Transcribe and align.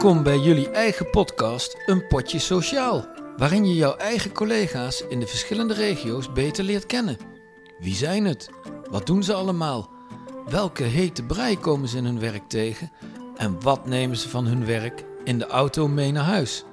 Welkom 0.00 0.22
bij 0.22 0.38
jullie 0.38 0.70
eigen 0.70 1.10
podcast 1.10 1.76
Een 1.86 2.06
Potje 2.06 2.38
Sociaal, 2.38 3.06
waarin 3.36 3.66
je 3.66 3.74
jouw 3.74 3.96
eigen 3.96 4.32
collega's 4.32 5.04
in 5.08 5.20
de 5.20 5.26
verschillende 5.26 5.74
regio's 5.74 6.32
beter 6.32 6.64
leert 6.64 6.86
kennen. 6.86 7.16
Wie 7.78 7.94
zijn 7.94 8.24
het? 8.24 8.50
Wat 8.90 9.06
doen 9.06 9.22
ze 9.22 9.34
allemaal? 9.34 9.90
Welke 10.48 10.82
hete 10.82 11.22
brei 11.22 11.58
komen 11.58 11.88
ze 11.88 11.96
in 11.96 12.04
hun 12.04 12.20
werk 12.20 12.48
tegen? 12.48 12.92
En 13.36 13.62
wat 13.62 13.86
nemen 13.86 14.16
ze 14.16 14.28
van 14.28 14.46
hun 14.46 14.66
werk 14.66 15.04
in 15.24 15.38
de 15.38 15.46
auto 15.46 15.88
mee 15.88 16.12
naar 16.12 16.24
huis? 16.24 16.64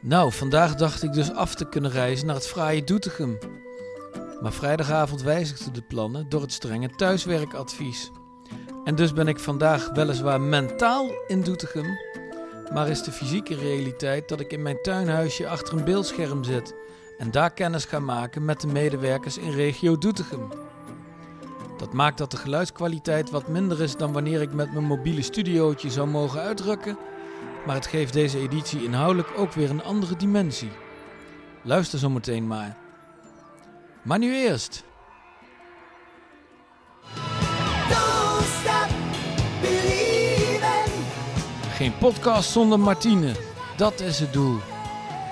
Nou, 0.00 0.32
vandaag 0.32 0.74
dacht 0.74 1.02
ik 1.02 1.12
dus 1.12 1.32
af 1.32 1.54
te 1.54 1.68
kunnen 1.68 1.90
reizen 1.90 2.26
naar 2.26 2.36
het 2.36 2.48
fraaie 2.48 2.84
Doetinchem. 2.84 3.38
Maar 4.40 4.52
vrijdagavond 4.52 5.22
wijzigden 5.22 5.72
de 5.72 5.82
plannen 5.82 6.28
door 6.28 6.40
het 6.40 6.52
strenge 6.52 6.88
thuiswerkadvies. 6.88 8.10
En 8.84 8.94
dus 8.94 9.12
ben 9.12 9.28
ik 9.28 9.38
vandaag 9.38 9.90
weliswaar 9.90 10.40
mentaal 10.40 11.10
in 11.26 11.42
Doetinchem, 11.42 11.98
maar 12.72 12.88
is 12.88 13.02
de 13.02 13.12
fysieke 13.12 13.54
realiteit 13.54 14.28
dat 14.28 14.40
ik 14.40 14.52
in 14.52 14.62
mijn 14.62 14.82
tuinhuisje 14.82 15.48
achter 15.48 15.78
een 15.78 15.84
beeldscherm 15.84 16.44
zit 16.44 16.74
en 17.18 17.30
daar 17.30 17.50
kennis 17.50 17.84
ga 17.84 17.98
maken 17.98 18.44
met 18.44 18.60
de 18.60 18.66
medewerkers 18.66 19.38
in 19.38 19.50
regio 19.50 19.98
Doetinchem. 19.98 20.48
Dat 21.78 21.92
maakt 21.92 22.18
dat 22.18 22.30
de 22.30 22.36
geluidskwaliteit 22.36 23.30
wat 23.30 23.48
minder 23.48 23.80
is 23.80 23.96
dan 23.96 24.12
wanneer 24.12 24.40
ik 24.40 24.52
met 24.52 24.72
mijn 24.72 24.84
mobiele 24.84 25.22
studiootje 25.22 25.90
zou 25.90 26.08
mogen 26.08 26.40
uitdrukken, 26.40 26.98
maar 27.66 27.74
het 27.74 27.86
geeft 27.86 28.12
deze 28.12 28.38
editie 28.38 28.84
inhoudelijk 28.84 29.28
ook 29.36 29.52
weer 29.52 29.70
een 29.70 29.82
andere 29.82 30.16
dimensie. 30.16 30.70
Luister 31.62 31.98
zo 31.98 32.10
meteen 32.10 32.46
maar. 32.46 32.76
Maar 34.02 34.18
nu 34.18 34.34
eerst. 34.34 34.84
Geen 41.80 41.98
podcast 41.98 42.50
zonder 42.50 42.80
Martine. 42.80 43.32
Dat 43.76 44.00
is 44.00 44.18
het 44.18 44.32
doel. 44.32 44.58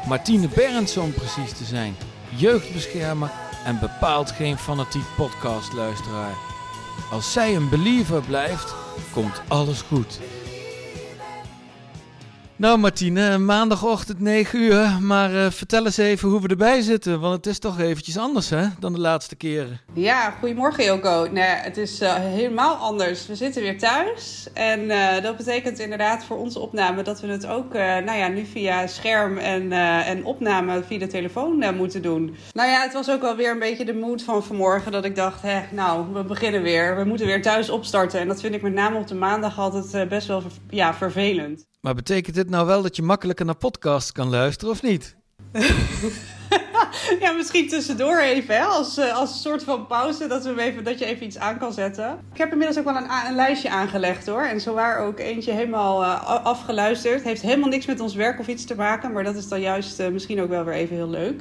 Martine 0.06 0.48
Berends 0.48 0.96
om 0.96 1.12
precies 1.12 1.52
te 1.52 1.64
zijn. 1.64 1.96
Jeugdbeschermer 2.36 3.30
en 3.64 3.78
bepaald 3.80 4.30
geen 4.30 4.58
fanatiek 4.58 5.04
podcastluisteraar. 5.16 6.34
Als 7.10 7.32
zij 7.32 7.56
een 7.56 7.69
believer 7.69 8.22
blijft, 8.22 8.74
komt 9.12 9.42
alles 9.48 9.82
goed. 9.82 10.20
Nou 12.58 12.78
Martine, 12.78 13.38
maandagochtend 13.38 14.20
9 14.20 14.60
uur, 14.60 14.98
maar 15.00 15.34
eh, 15.34 15.50
vertel 15.50 15.84
eens 15.84 15.96
even 15.96 16.28
hoe 16.28 16.40
we 16.40 16.48
erbij 16.48 16.80
zitten, 16.80 17.20
want 17.20 17.36
het 17.36 17.46
is 17.46 17.58
toch 17.58 17.80
eventjes 17.80 18.18
anders 18.18 18.50
hè, 18.50 18.66
dan 18.78 18.92
de 18.92 19.00
laatste 19.00 19.36
keren. 19.36 19.80
Ja, 19.94 20.30
goedemorgen 20.30 20.84
Joko. 20.84 21.28
Nee, 21.30 21.44
het 21.44 21.76
is 21.76 22.00
eh, 22.00 22.14
helemaal 22.14 22.74
anders. 22.74 23.26
We 23.26 23.34
zitten 23.34 23.62
weer 23.62 23.78
thuis. 23.78 24.48
En 24.54 24.90
eh, 24.90 25.22
dat 25.22 25.36
betekent 25.36 25.78
inderdaad 25.78 26.24
voor 26.24 26.36
onze 26.36 26.58
opname 26.58 27.02
dat 27.02 27.20
we 27.20 27.26
het 27.26 27.46
ook 27.46 27.72
nou 27.72 28.12
ja, 28.12 28.28
nu 28.28 28.44
via 28.44 28.86
scherm 28.86 29.38
en, 29.38 29.72
en 29.72 30.24
opname 30.24 30.82
via 30.82 30.98
de 30.98 31.06
telefoon 31.06 31.74
moeten 31.76 32.02
doen. 32.02 32.36
Nou 32.52 32.68
ja, 32.68 32.82
het 32.82 32.92
was 32.92 33.10
ook 33.10 33.20
wel 33.20 33.36
weer 33.36 33.50
een 33.50 33.58
beetje 33.58 33.84
de 33.84 33.94
mood 33.94 34.22
van 34.22 34.44
vanmorgen 34.44 34.92
dat 34.92 35.04
ik 35.04 35.16
dacht, 35.16 35.42
hè, 35.42 35.60
nou, 35.70 36.12
we 36.12 36.24
beginnen 36.24 36.62
weer. 36.62 36.96
We 36.96 37.04
moeten 37.04 37.26
weer 37.26 37.42
thuis 37.42 37.70
opstarten. 37.70 38.20
En 38.20 38.28
dat 38.28 38.40
vind 38.40 38.54
ik 38.54 38.62
met 38.62 38.72
name 38.72 38.98
op 38.98 39.06
de 39.06 39.14
maandag 39.14 39.58
altijd 39.58 40.08
best 40.08 40.26
wel 40.26 40.42
ja, 40.70 40.94
vervelend. 40.94 41.66
Maar 41.89 41.97
betekent 41.97 42.34
dit 42.34 42.50
nou 42.50 42.67
wel 42.67 42.83
dat 42.83 42.97
je 42.97 43.03
makkelijker 43.03 43.44
naar 43.44 43.56
podcasts 43.56 44.12
kan 44.12 44.28
luisteren 44.28 44.75
of 44.75 44.83
niet? 44.83 45.17
Ja, 47.20 47.33
misschien 47.33 47.69
tussendoor 47.69 48.19
even, 48.19 48.55
hè? 48.55 48.62
Als, 48.62 48.97
eh, 48.98 49.17
als 49.17 49.31
een 49.31 49.36
soort 49.36 49.62
van 49.62 49.87
pauze, 49.87 50.27
dat, 50.27 50.44
we 50.44 50.60
even, 50.60 50.84
dat 50.84 50.98
je 50.98 51.04
even 51.04 51.27
iets 51.27 51.38
aan 51.38 51.59
kan 51.59 51.72
zetten. 51.72 52.19
Ik 52.32 52.38
heb 52.38 52.53
inmiddels 52.53 52.78
ook 52.78 52.84
wel 52.84 52.97
een, 52.97 53.10
een 53.28 53.34
lijstje 53.34 53.71
aangelegd 53.71 54.27
hoor. 54.27 54.43
En 54.43 54.60
zowaar 54.60 54.98
ook 54.98 55.19
eentje 55.19 55.53
helemaal 55.53 56.04
a- 56.04 56.41
afgeluisterd. 56.43 57.22
Heeft 57.22 57.43
helemaal 57.43 57.69
niks 57.69 57.87
met 57.87 58.00
ons 58.00 58.15
werk 58.15 58.38
of 58.41 58.47
iets 58.47 58.65
te 58.65 58.75
maken, 58.75 59.12
maar 59.12 59.25
dat 59.25 59.37
is 59.37 59.48
dan 59.48 59.60
juist 59.60 60.00
eh, 60.00 60.09
misschien 60.09 60.41
ook 60.41 60.48
wel 60.48 60.65
weer 60.65 60.75
even 60.75 60.97
heel 60.97 61.10
leuk. 61.10 61.41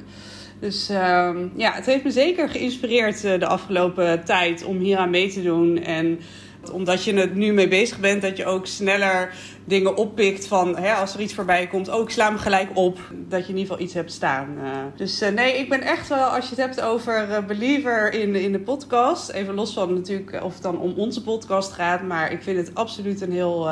Dus 0.60 0.88
ehm, 0.88 1.48
ja, 1.56 1.72
het 1.72 1.86
heeft 1.86 2.04
me 2.04 2.10
zeker 2.10 2.48
geïnspireerd 2.48 3.20
de 3.20 3.46
afgelopen 3.46 4.24
tijd 4.24 4.64
om 4.64 4.78
hier 4.78 4.98
aan 4.98 5.10
mee 5.10 5.32
te 5.32 5.42
doen. 5.42 5.78
En 5.78 6.20
omdat 6.70 7.04
je 7.04 7.12
er 7.14 7.30
nu 7.36 7.52
mee 7.52 7.68
bezig 7.68 7.98
bent, 8.00 8.22
dat 8.22 8.36
je 8.36 8.44
ook 8.44 8.66
sneller 8.66 9.34
dingen 9.64 9.96
oppikt 9.96 10.46
van 10.46 10.76
hè, 10.76 10.92
als 10.92 11.14
er 11.14 11.20
iets 11.20 11.34
voorbij 11.34 11.66
komt, 11.66 11.90
ook 11.90 12.10
sla 12.10 12.28
hem 12.28 12.38
gelijk 12.38 12.68
op. 12.74 12.98
Dat 13.28 13.46
je 13.46 13.52
in 13.52 13.58
ieder 13.58 13.70
geval 13.70 13.80
iets 13.84 13.94
hebt 13.94 14.12
staan. 14.12 14.56
eh. 14.62 14.70
Dus 14.96 15.20
eh, 15.20 15.32
nee, 15.32 15.58
ik 15.58 15.68
ben 15.68 15.80
echt 15.82 16.08
wel, 16.08 16.24
als 16.24 16.44
je 16.44 16.54
het 16.54 16.64
hebt 16.64 16.80
over 16.80 17.30
eh, 17.30 17.44
believer 17.46 18.12
in, 18.12 18.34
in 18.34 18.52
de 18.52 18.60
podcast, 18.60 19.30
even 19.30 19.54
los 19.54 19.72
van 19.72 19.94
natuurlijk 19.94 20.42
of 20.42 20.54
het 20.54 20.62
dan 20.62 20.78
om 20.80 20.92
onze 20.96 21.22
podcast 21.22 21.72
gaat, 21.72 22.02
maar 22.02 22.32
ik 22.32 22.42
vind 22.42 22.56
het 22.56 22.74
absoluut 22.74 23.20
een 23.20 23.32
heel, 23.32 23.68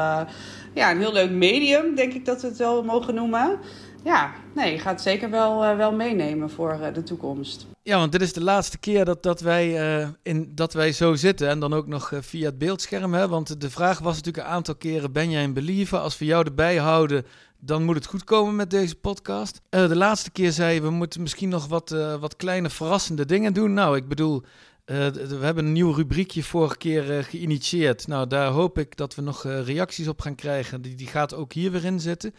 ja, 0.75 0.91
een 0.91 0.99
heel 0.99 1.13
leuk 1.13 1.31
medium, 1.31 1.95
denk 1.95 2.13
ik 2.13 2.25
dat 2.25 2.41
we 2.43 2.49
het 2.49 2.57
wel 2.57 2.83
mogen 2.85 3.15
noemen. 3.15 3.59
Ja, 4.07 4.33
nee, 4.55 4.79
gaat 4.79 5.03
zeker 5.03 5.31
wel, 5.31 5.65
eh, 5.65 5.77
wel 5.77 5.93
meenemen 5.93 6.51
voor 6.51 6.71
eh, 6.71 6.95
de 6.95 7.03
toekomst. 7.03 7.67
Ja, 7.83 7.99
want 7.99 8.13
dit 8.13 8.23
is 8.23 8.33
de 8.33 8.43
laatste 8.43 8.79
keer 8.79 9.05
dat, 9.05 9.23
dat, 9.23 9.41
wij, 9.41 9.99
eh, 10.01 10.09
in, 10.23 10.53
dat 10.55 10.73
wij 10.73 10.93
zo 10.93 11.15
zitten. 11.15 11.49
En 11.49 11.61
dan 11.61 11.75
ook 11.75 11.87
nog 11.87 12.13
via 12.21 12.47
het 12.47 12.59
beeldscherm. 12.59 13.15
Hè? 13.15 13.29
Want 13.29 13.61
de 13.61 13.71
vraag 13.71 13.99
was 13.99 14.17
natuurlijk 14.17 14.47
een 14.47 14.53
aantal 14.53 14.75
keren: 14.75 15.13
ben 15.13 15.31
jij 15.31 15.45
een 15.45 15.53
believer? 15.53 15.99
Als 15.99 16.19
we 16.19 16.25
jou 16.25 16.45
erbij 16.45 16.77
houden, 16.77 17.27
dan 17.59 17.85
moet 17.85 17.95
het 17.95 18.07
goed 18.07 18.25
komen 18.25 18.57
met 18.57 18.71
deze 18.71 18.95
podcast. 18.97 19.61
De 19.69 19.97
laatste 19.97 20.31
keer 20.31 20.53
zei 20.53 20.75
je: 20.75 20.83
we 20.83 20.91
moeten 20.91 21.23
misschien 21.23 21.49
nog 21.49 21.67
wat, 21.67 21.91
wat 22.21 22.37
kleine 22.37 22.71
verrassende 22.71 23.25
dingen 23.25 23.53
doen. 23.53 23.73
Nou, 23.73 23.97
ik 23.97 24.09
bedoel. 24.09 24.43
we 24.85 25.39
hebben 25.41 25.65
een 25.65 25.73
nieuw 25.73 25.93
rubriekje 25.93 26.43
vorige 26.43 26.77
keer 26.77 27.25
geïnitieerd. 27.25 28.07
Nou, 28.07 28.27
daar 28.27 28.49
hoop 28.49 28.79
ik 28.79 28.97
dat 28.97 29.15
we 29.15 29.23
nog 29.23 29.43
reacties 29.43 30.09
op 30.09 30.21
gaan 30.21 30.35
krijgen. 30.35 30.83
Die, 30.83 30.95
die 30.95 31.07
gaat 31.07 31.35
ook 31.35 31.53
hier 31.53 31.71
weer 31.71 31.85
in 31.85 32.01
zitten. 32.01 32.35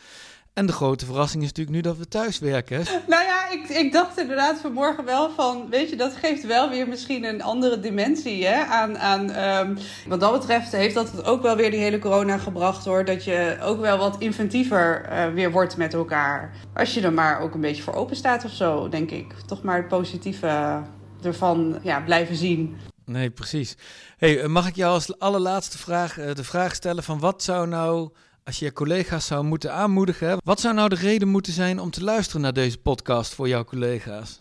En 0.57 0.65
de 0.65 0.73
grote 0.73 1.05
verrassing 1.05 1.43
is 1.43 1.47
natuurlijk 1.47 1.75
nu 1.75 1.81
dat 1.81 1.97
we 1.97 2.07
thuis 2.07 2.39
werken. 2.39 2.83
Nou 3.07 3.23
ja, 3.23 3.49
ik, 3.49 3.69
ik 3.69 3.91
dacht 3.91 4.19
inderdaad 4.19 4.59
vanmorgen 4.59 5.05
wel 5.05 5.29
van, 5.29 5.69
weet 5.69 5.89
je, 5.89 5.95
dat 5.95 6.15
geeft 6.15 6.45
wel 6.45 6.69
weer 6.69 6.87
misschien 6.87 7.23
een 7.23 7.43
andere 7.43 7.79
dimensie 7.79 8.45
hè, 8.45 8.65
aan. 8.65 8.97
aan 8.97 9.31
ehm, 9.31 9.75
wat 10.07 10.19
dat 10.19 10.31
betreft 10.31 10.71
heeft 10.71 10.95
dat 10.95 11.11
het 11.11 11.25
ook 11.25 11.41
wel 11.41 11.55
weer 11.55 11.71
die 11.71 11.79
hele 11.79 11.99
corona 11.99 12.37
gebracht 12.37 12.85
hoor. 12.85 13.05
Dat 13.05 13.23
je 13.23 13.57
ook 13.61 13.79
wel 13.79 13.97
wat 13.97 14.15
inventiever 14.19 15.01
eh, 15.01 15.33
weer 15.33 15.51
wordt 15.51 15.77
met 15.77 15.93
elkaar. 15.93 16.53
Als 16.73 16.93
je 16.93 17.01
er 17.01 17.13
maar 17.13 17.39
ook 17.39 17.53
een 17.53 17.61
beetje 17.61 17.83
voor 17.83 17.93
open 17.93 18.15
staat 18.15 18.45
of 18.45 18.51
zo, 18.51 18.89
denk 18.89 19.11
ik. 19.11 19.33
Toch 19.45 19.63
maar 19.63 19.77
het 19.77 19.87
positieve 19.87 20.81
ervan 21.21 21.79
ja, 21.83 22.01
blijven 22.01 22.35
zien. 22.35 22.77
Nee, 23.05 23.29
precies. 23.29 23.75
Hey, 24.17 24.41
eh, 24.41 24.47
mag 24.47 24.67
ik 24.67 24.75
jou 24.75 24.93
als 24.93 25.19
allerlaatste 25.19 25.77
vraag 25.77 26.17
eh, 26.17 26.33
de 26.33 26.43
vraag 26.43 26.75
stellen 26.75 27.03
van 27.03 27.19
wat 27.19 27.43
zou 27.43 27.67
nou, 27.67 28.09
als 28.47 28.59
je 28.59 28.65
je 28.65 28.73
collega's 28.73 29.25
zou 29.25 29.43
moeten 29.43 29.73
aanmoedigen, 29.73 30.37
wat 30.43 30.59
zou 30.59 30.73
nou 30.73 30.89
de 30.89 30.95
reden 30.95 31.27
moeten 31.27 31.53
zijn 31.53 31.79
om 31.79 31.91
te 31.91 32.03
luisteren 32.03 32.41
naar 32.41 32.53
deze 32.53 32.77
podcast 32.77 33.33
voor 33.33 33.47
jouw 33.47 33.63
collega's? 33.63 34.39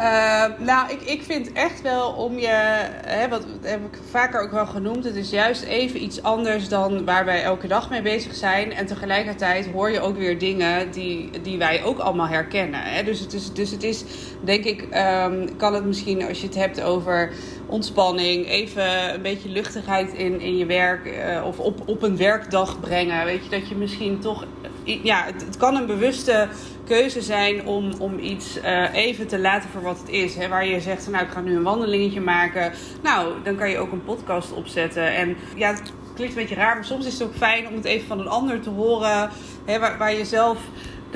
Eh, 0.00 0.44
nou, 0.58 0.90
ik, 0.90 1.02
ik 1.02 1.22
vind 1.22 1.52
echt 1.52 1.82
wel 1.82 2.12
om 2.12 2.38
je, 2.38 2.46
hè, 3.06 3.28
wat 3.28 3.46
heb 3.62 3.84
ik 3.84 3.98
vaker 4.10 4.40
ook 4.40 4.50
wel 4.50 4.66
genoemd, 4.66 5.04
het 5.04 5.16
is 5.16 5.30
juist 5.30 5.62
even 5.62 6.02
iets 6.02 6.22
anders 6.22 6.68
dan 6.68 7.04
waar 7.04 7.24
wij 7.24 7.42
elke 7.42 7.66
dag 7.66 7.90
mee 7.90 8.02
bezig 8.02 8.34
zijn. 8.34 8.72
En 8.72 8.86
tegelijkertijd 8.86 9.66
hoor 9.66 9.90
je 9.90 10.00
ook 10.00 10.16
weer 10.16 10.38
dingen 10.38 10.90
die, 10.90 11.30
die 11.42 11.58
wij 11.58 11.84
ook 11.84 11.98
allemaal 11.98 12.28
herkennen. 12.28 12.82
Hè? 12.82 13.02
Dus, 13.02 13.20
het 13.20 13.32
is, 13.32 13.52
dus 13.52 13.70
het 13.70 13.82
is, 13.82 14.04
denk 14.44 14.64
ik, 14.64 14.82
ehm, 14.90 15.48
kan 15.56 15.74
het 15.74 15.84
misschien 15.84 16.28
als 16.28 16.40
je 16.40 16.46
het 16.46 16.56
hebt 16.56 16.80
over 16.80 17.32
ontspanning, 17.66 18.46
even 18.48 19.14
een 19.14 19.22
beetje 19.22 19.48
luchtigheid 19.48 20.12
in, 20.12 20.40
in 20.40 20.56
je 20.56 20.66
werk 20.66 21.06
eh, 21.06 21.44
of 21.46 21.58
op, 21.58 21.88
op 21.88 22.02
een 22.02 22.16
werkdag 22.16 22.80
brengen. 22.80 23.24
Weet 23.24 23.44
je, 23.44 23.50
dat 23.50 23.68
je 23.68 23.74
misschien 23.74 24.18
toch, 24.18 24.44
ja, 24.84 25.24
het, 25.24 25.44
het 25.46 25.56
kan 25.56 25.76
een 25.76 25.86
bewuste 25.86 26.48
keuze 26.84 27.22
zijn 27.22 27.66
om, 27.66 27.92
om 27.98 28.18
iets 28.18 28.60
eh, 28.60 28.94
even 28.94 29.26
te 29.26 29.38
laten 29.38 29.70
voor 29.70 29.82
wat 29.82 29.98
het 29.98 30.08
is. 30.08 30.34
Hè? 30.34 30.48
Waar 30.48 30.66
je 30.66 30.80
zegt, 30.80 31.10
nou 31.10 31.24
ik 31.24 31.30
ga 31.30 31.40
nu 31.40 31.56
een 31.56 31.62
wandelingetje 31.62 32.20
maken. 32.20 32.72
Nou, 33.02 33.32
dan 33.44 33.56
kan 33.56 33.70
je 33.70 33.78
ook 33.78 33.92
een 33.92 34.04
podcast 34.04 34.52
opzetten. 34.52 35.14
En 35.14 35.36
ja, 35.56 35.70
het 35.70 35.92
klinkt 36.14 36.34
een 36.34 36.40
beetje 36.40 36.54
raar, 36.54 36.74
maar 36.74 36.84
soms 36.84 37.06
is 37.06 37.12
het 37.12 37.22
ook 37.22 37.34
fijn 37.34 37.68
om 37.68 37.74
het 37.74 37.84
even 37.84 38.06
van 38.06 38.20
een 38.20 38.28
ander 38.28 38.60
te 38.60 38.70
horen. 38.70 39.30
Hè? 39.64 39.78
Waar, 39.78 39.98
waar 39.98 40.14
je 40.14 40.24
zelf 40.24 40.58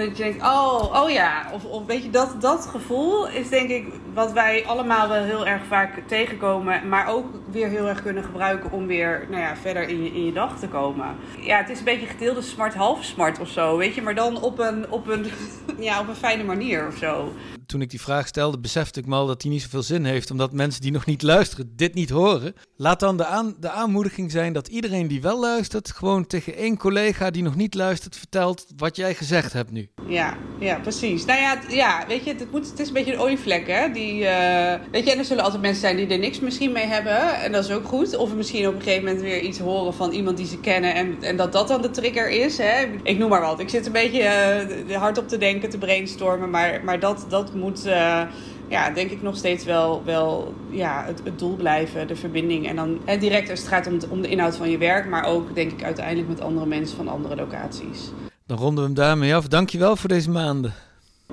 dat 0.01 0.17
je 0.17 0.23
denkt, 0.23 0.43
oh, 0.43 1.03
oh 1.03 1.11
ja. 1.11 1.47
Of, 1.53 1.65
of 1.65 1.87
weet 1.87 2.03
je, 2.03 2.11
dat, 2.11 2.41
dat 2.41 2.67
gevoel 2.67 3.29
is 3.29 3.49
denk 3.49 3.71
ik 3.71 3.87
wat 4.15 4.33
wij 4.33 4.65
allemaal 4.67 5.09
wel 5.09 5.23
heel 5.23 5.47
erg 5.47 5.65
vaak 5.67 6.03
tegenkomen. 6.07 6.89
Maar 6.89 7.09
ook 7.09 7.27
weer 7.51 7.69
heel 7.69 7.89
erg 7.89 8.03
kunnen 8.03 8.25
gebruiken 8.25 8.73
om 8.73 8.87
weer 8.87 9.27
nou 9.29 9.43
ja, 9.43 9.57
verder 9.57 9.89
in 9.89 10.05
je, 10.05 10.11
in 10.11 10.25
je 10.25 10.33
dag 10.33 10.59
te 10.59 10.69
komen. 10.69 11.17
Ja, 11.41 11.57
het 11.57 11.69
is 11.69 11.79
een 11.79 11.85
beetje 11.85 12.07
gedeelde 12.07 12.43
smart, 12.43 12.75
half 12.75 13.05
smart 13.05 13.41
of 13.41 13.49
zo. 13.49 13.77
Weet 13.77 13.95
je, 13.95 14.03
maar 14.03 14.15
dan 14.15 14.43
op 14.43 14.59
een, 14.59 14.91
op 14.91 15.09
een, 15.09 15.27
ja, 15.79 16.01
op 16.01 16.09
een 16.09 16.15
fijne 16.15 16.45
manier 16.45 16.87
of 16.87 16.97
zo. 16.97 17.33
Toen 17.71 17.83
ik 17.83 17.91
die 17.91 18.01
vraag 18.01 18.27
stelde, 18.27 18.59
besefte 18.59 19.01
ik 19.01 19.07
me 19.07 19.15
al 19.15 19.27
dat 19.27 19.41
die 19.41 19.51
niet 19.51 19.63
zoveel 19.63 19.83
zin 19.83 20.05
heeft, 20.05 20.31
omdat 20.31 20.53
mensen 20.53 20.81
die 20.81 20.93
nog 20.93 21.07
niet 21.07 21.23
luisteren 21.23 21.73
dit 21.77 21.95
niet 21.95 22.11
horen. 22.11 22.55
Laat 22.77 23.01
dan 23.01 23.17
de, 23.17 23.25
aan, 23.25 23.55
de 23.61 23.71
aanmoediging 23.71 24.31
zijn 24.31 24.53
dat 24.53 24.69
iedereen 24.69 25.09
die 25.09 25.21
wel 25.21 25.41
luistert, 25.41 25.91
gewoon 25.91 26.27
tegen 26.27 26.57
één 26.57 26.77
collega 26.77 27.31
die 27.31 27.43
nog 27.43 27.57
niet 27.57 27.75
luistert 27.75 28.17
vertelt 28.17 28.67
wat 28.77 28.97
jij 28.97 29.15
gezegd 29.15 29.53
hebt 29.53 29.71
nu. 29.71 29.89
ja, 30.09 30.37
ja, 30.59 30.79
precies. 30.79 31.25
Nou 31.25 31.41
ja, 31.41 31.59
ja 31.69 32.05
weet 32.09 32.25
je, 32.25 32.35
het, 32.35 32.51
moet, 32.51 32.71
het 32.71 32.81
is 32.81 32.89
een 32.89 32.93
beetje 32.93 33.13
een 33.13 33.19
olievlek, 33.19 33.67
hè. 33.67 33.91
Die, 33.93 34.27
eh, 34.27 34.81
weet 34.91 35.05
je, 35.05 35.13
en 35.13 35.19
er 35.19 35.25
zullen 35.25 35.45
altijd 35.45 35.63
mensen 35.63 35.81
zijn 35.81 35.97
die 35.97 36.07
er 36.07 36.19
niks 36.19 36.41
misschien 36.41 36.73
mee 36.73 36.87
hebben. 36.87 37.41
En 37.41 37.53
dat 37.53 37.65
is 37.65 37.71
ook 37.71 37.87
goed. 37.87 38.17
Of 38.17 38.35
misschien 38.35 38.69
op 38.69 38.75
een 38.75 38.83
gegeven 38.83 39.05
moment 39.05 39.23
weer 39.23 39.41
iets 39.41 39.59
horen 39.59 39.95
van 39.95 40.11
iemand 40.11 40.37
die 40.37 40.47
ze 40.47 40.59
kennen. 40.59 40.95
En, 40.95 41.17
en 41.23 41.37
dat 41.37 41.53
dat 41.53 41.69
dan 41.69 41.83
de 41.83 41.91
trigger 41.91 42.29
is, 42.29 42.59
hè. 42.59 42.87
Ik 43.03 43.19
noem 43.19 43.29
maar 43.29 43.41
wat. 43.41 43.61
Ik 43.61 43.69
zit 43.69 43.87
een 43.87 43.93
beetje 43.93 44.23
eh, 44.23 44.97
hard 44.97 45.19
op 45.19 45.29
te 45.29 45.39
denken, 45.39 45.71
te 45.71 45.79
brainstormen. 45.79 46.51
Maar, 46.51 46.81
maar 46.85 47.01
dat, 47.01 47.27
dat 47.29 47.55
moet... 47.61 47.85
eh, 47.87 48.21
ja, 48.69 48.91
denk 48.91 49.11
ik 49.11 49.23
nog 49.23 49.37
steeds 49.37 49.65
wel, 49.65 50.03
wel 50.05 50.55
ja, 50.71 51.05
het, 51.07 51.21
het 51.25 51.39
doel 51.39 51.57
blijven, 51.57 52.07
de 52.07 52.17
verbinding. 52.17 52.69
En 52.69 52.77
dan 52.77 52.99
hè, 53.05 53.19
direct 53.19 53.51
als 53.51 53.59
het 53.59 53.69
gaat 53.69 53.87
om, 53.87 53.93
het- 53.93 54.09
om 54.09 54.23
de 54.23 54.29
inhoud 54.29 54.57
van 54.57 54.71
je 54.71 54.79
werk, 54.79 55.09
maar 55.09 55.25
ook 55.25 55.55
denk 55.55 55.73
ik 55.73 55.83
uiteindelijk 55.83 56.29
met 56.29 56.41
andere 56.41 56.67
mensen 56.67 56.97
van 56.97 57.09
andere 57.09 57.37
locaties. 57.37 57.99
Dan 58.47 58.59
ronden 58.59 58.79
we 58.85 58.91
hem 58.91 58.95
daarmee 58.99 59.35
af. 59.35 59.49
Dankjewel 59.49 59.97
voor 59.97 60.09
deze 60.09 60.31
maanden. 60.31 60.75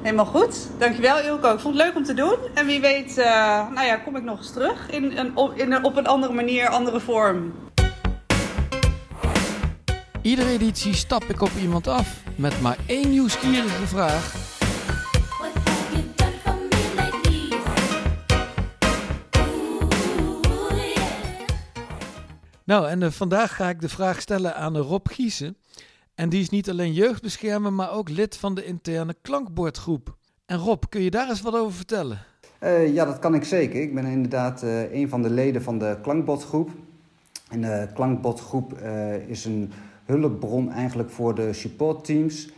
Helemaal 0.02 0.26
goed. 0.26 0.68
Dankjewel 0.80 1.20
Ilko. 1.20 1.54
Ik 1.54 1.60
vond 1.60 1.76
het 1.78 1.84
leuk 1.86 1.96
om 1.96 2.04
te 2.04 2.14
doen. 2.14 2.36
En 2.54 2.66
wie 2.66 2.80
weet, 2.82 3.18
eh, 3.18 3.26
nou 3.74 3.86
ja, 3.86 3.96
kom 3.96 4.16
ik 4.16 4.24
nog 4.24 4.38
eens 4.38 4.52
terug 4.54 4.90
in 4.90 5.18
een, 5.18 5.32
op, 5.38 5.54
in 5.56 5.72
een, 5.72 5.84
op 5.84 5.98
een 5.98 6.08
andere 6.08 6.34
manier, 6.34 6.68
andere 6.68 7.00
vorm. 7.00 7.54
Iedere 10.22 10.50
editie 10.50 10.94
stap 10.94 11.24
ik 11.24 11.42
op 11.42 11.52
iemand 11.62 11.88
af 11.88 12.16
met 12.36 12.62
maar 12.62 12.78
één 12.86 13.10
nieuwsgierige 13.10 13.88
vraag. 13.88 14.56
Nou, 22.68 22.88
en 22.88 23.04
eh, 23.04 23.12
vandaag 23.12 23.56
ga 23.56 23.70
ik 23.70 23.82
de 23.82 23.90
vraag 23.90 24.22
stellen 24.22 24.56
aan 24.56 24.76
eh, 24.76 24.82
Rob 24.82 25.08
Giesen. 25.08 25.58
En 26.16 26.30
die 26.30 26.42
is 26.42 26.50
niet 26.50 26.70
alleen 26.70 26.94
jeugdbeschermer, 26.94 27.74
maar 27.74 27.92
ook 27.92 28.10
lid 28.10 28.38
van 28.38 28.56
de 28.56 28.66
interne 28.66 29.16
klankbordgroep. 29.22 30.16
En 30.46 30.58
Rob, 30.58 30.84
kun 30.90 31.02
je 31.02 31.12
daar 31.12 31.30
eens 31.30 31.42
wat 31.42 31.56
over 31.56 31.74
vertellen? 31.74 32.20
Eh, 32.60 32.94
ja, 32.94 33.06
dat 33.06 33.20
kan 33.20 33.36
ik 33.36 33.44
zeker. 33.44 33.82
Ik 33.82 33.96
ben 33.96 34.06
inderdaad 34.06 34.64
eh, 34.64 34.94
een 34.94 35.10
van 35.10 35.22
de 35.22 35.30
leden 35.30 35.64
van 35.64 35.80
de 35.80 35.98
klankbotgroep. 36.02 36.70
En 37.50 37.62
de 37.62 37.88
klankbotgroep 37.94 38.74
eh, 38.74 39.30
is 39.30 39.46
een 39.46 39.72
hulpbron 40.06 40.72
eigenlijk 40.72 41.10
voor 41.10 41.36
de 41.36 41.54
supportteams. 41.54 42.50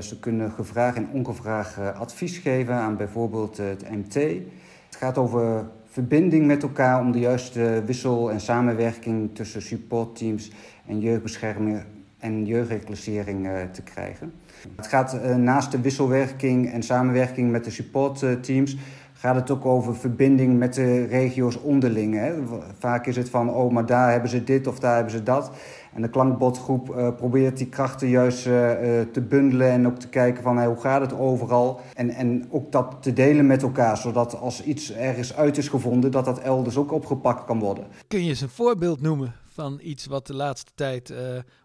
Ze 0.00 0.18
kunnen 0.18 0.50
gevraagd 0.52 0.96
en 0.96 1.08
ongevraagd 1.12 1.78
advies 1.78 2.38
geven 2.38 2.74
aan 2.74 2.96
bijvoorbeeld 2.96 3.56
het 3.56 3.90
MT. 3.90 4.14
Het 4.14 4.96
gaat 4.96 5.18
over 5.18 5.66
verbinding 5.96 6.46
met 6.46 6.62
elkaar 6.62 7.00
om 7.00 7.12
de 7.12 7.18
juiste 7.18 7.82
wissel 7.86 8.30
en 8.30 8.40
samenwerking 8.40 9.34
tussen 9.34 9.62
supportteams 9.62 10.50
en 10.86 11.00
jeugdbescherming 11.00 11.82
en 12.18 12.44
jeugdreclassering 12.44 13.46
eh, 13.46 13.52
te 13.72 13.82
krijgen. 13.82 14.32
Het 14.76 14.86
gaat 14.86 15.20
eh, 15.20 15.34
naast 15.36 15.70
de 15.70 15.80
wisselwerking 15.80 16.72
en 16.72 16.82
samenwerking 16.82 17.50
met 17.50 17.64
de 17.64 17.70
supportteams 17.70 18.76
gaat 19.12 19.34
het 19.34 19.50
ook 19.50 19.66
over 19.66 19.96
verbinding 19.96 20.58
met 20.58 20.74
de 20.74 21.04
regio's 21.04 21.62
onderling. 21.62 22.14
Hè. 22.14 22.32
Vaak 22.78 23.06
is 23.06 23.16
het 23.16 23.30
van, 23.30 23.50
oh, 23.50 23.72
maar 23.72 23.86
daar 23.86 24.10
hebben 24.10 24.30
ze 24.30 24.44
dit 24.44 24.66
of 24.66 24.78
daar 24.78 24.94
hebben 24.94 25.12
ze 25.12 25.22
dat. 25.22 25.50
En 25.96 26.02
de 26.02 26.08
klankbotgroep 26.08 26.96
eh, 26.96 27.14
probeert 27.16 27.56
die 27.56 27.66
krachten 27.66 28.08
juist 28.08 28.46
eh, 28.46 29.00
eh, 29.00 29.08
te 29.08 29.20
bundelen 29.20 29.70
en 29.70 29.86
ook 29.86 29.98
te 29.98 30.08
kijken 30.08 30.42
van 30.42 30.56
hey, 30.56 30.66
hoe 30.66 30.80
gaat 30.80 31.00
het 31.00 31.18
overal. 31.18 31.80
En, 31.94 32.10
en 32.10 32.46
ook 32.50 32.72
dat 32.72 32.96
te 33.00 33.12
delen 33.12 33.46
met 33.46 33.62
elkaar, 33.62 33.96
zodat 33.96 34.38
als 34.38 34.62
iets 34.62 34.92
ergens 34.92 35.34
uit 35.34 35.58
is 35.58 35.68
gevonden, 35.68 36.10
dat 36.10 36.24
dat 36.24 36.38
elders 36.38 36.76
ook 36.76 36.92
opgepakt 36.92 37.44
kan 37.44 37.58
worden. 37.58 37.86
Kun 38.08 38.22
je 38.22 38.28
eens 38.28 38.40
een 38.40 38.48
voorbeeld 38.48 39.00
noemen 39.00 39.34
van 39.44 39.78
iets 39.82 40.06
wat 40.06 40.26
de 40.26 40.34
laatste 40.34 40.70
tijd 40.74 41.14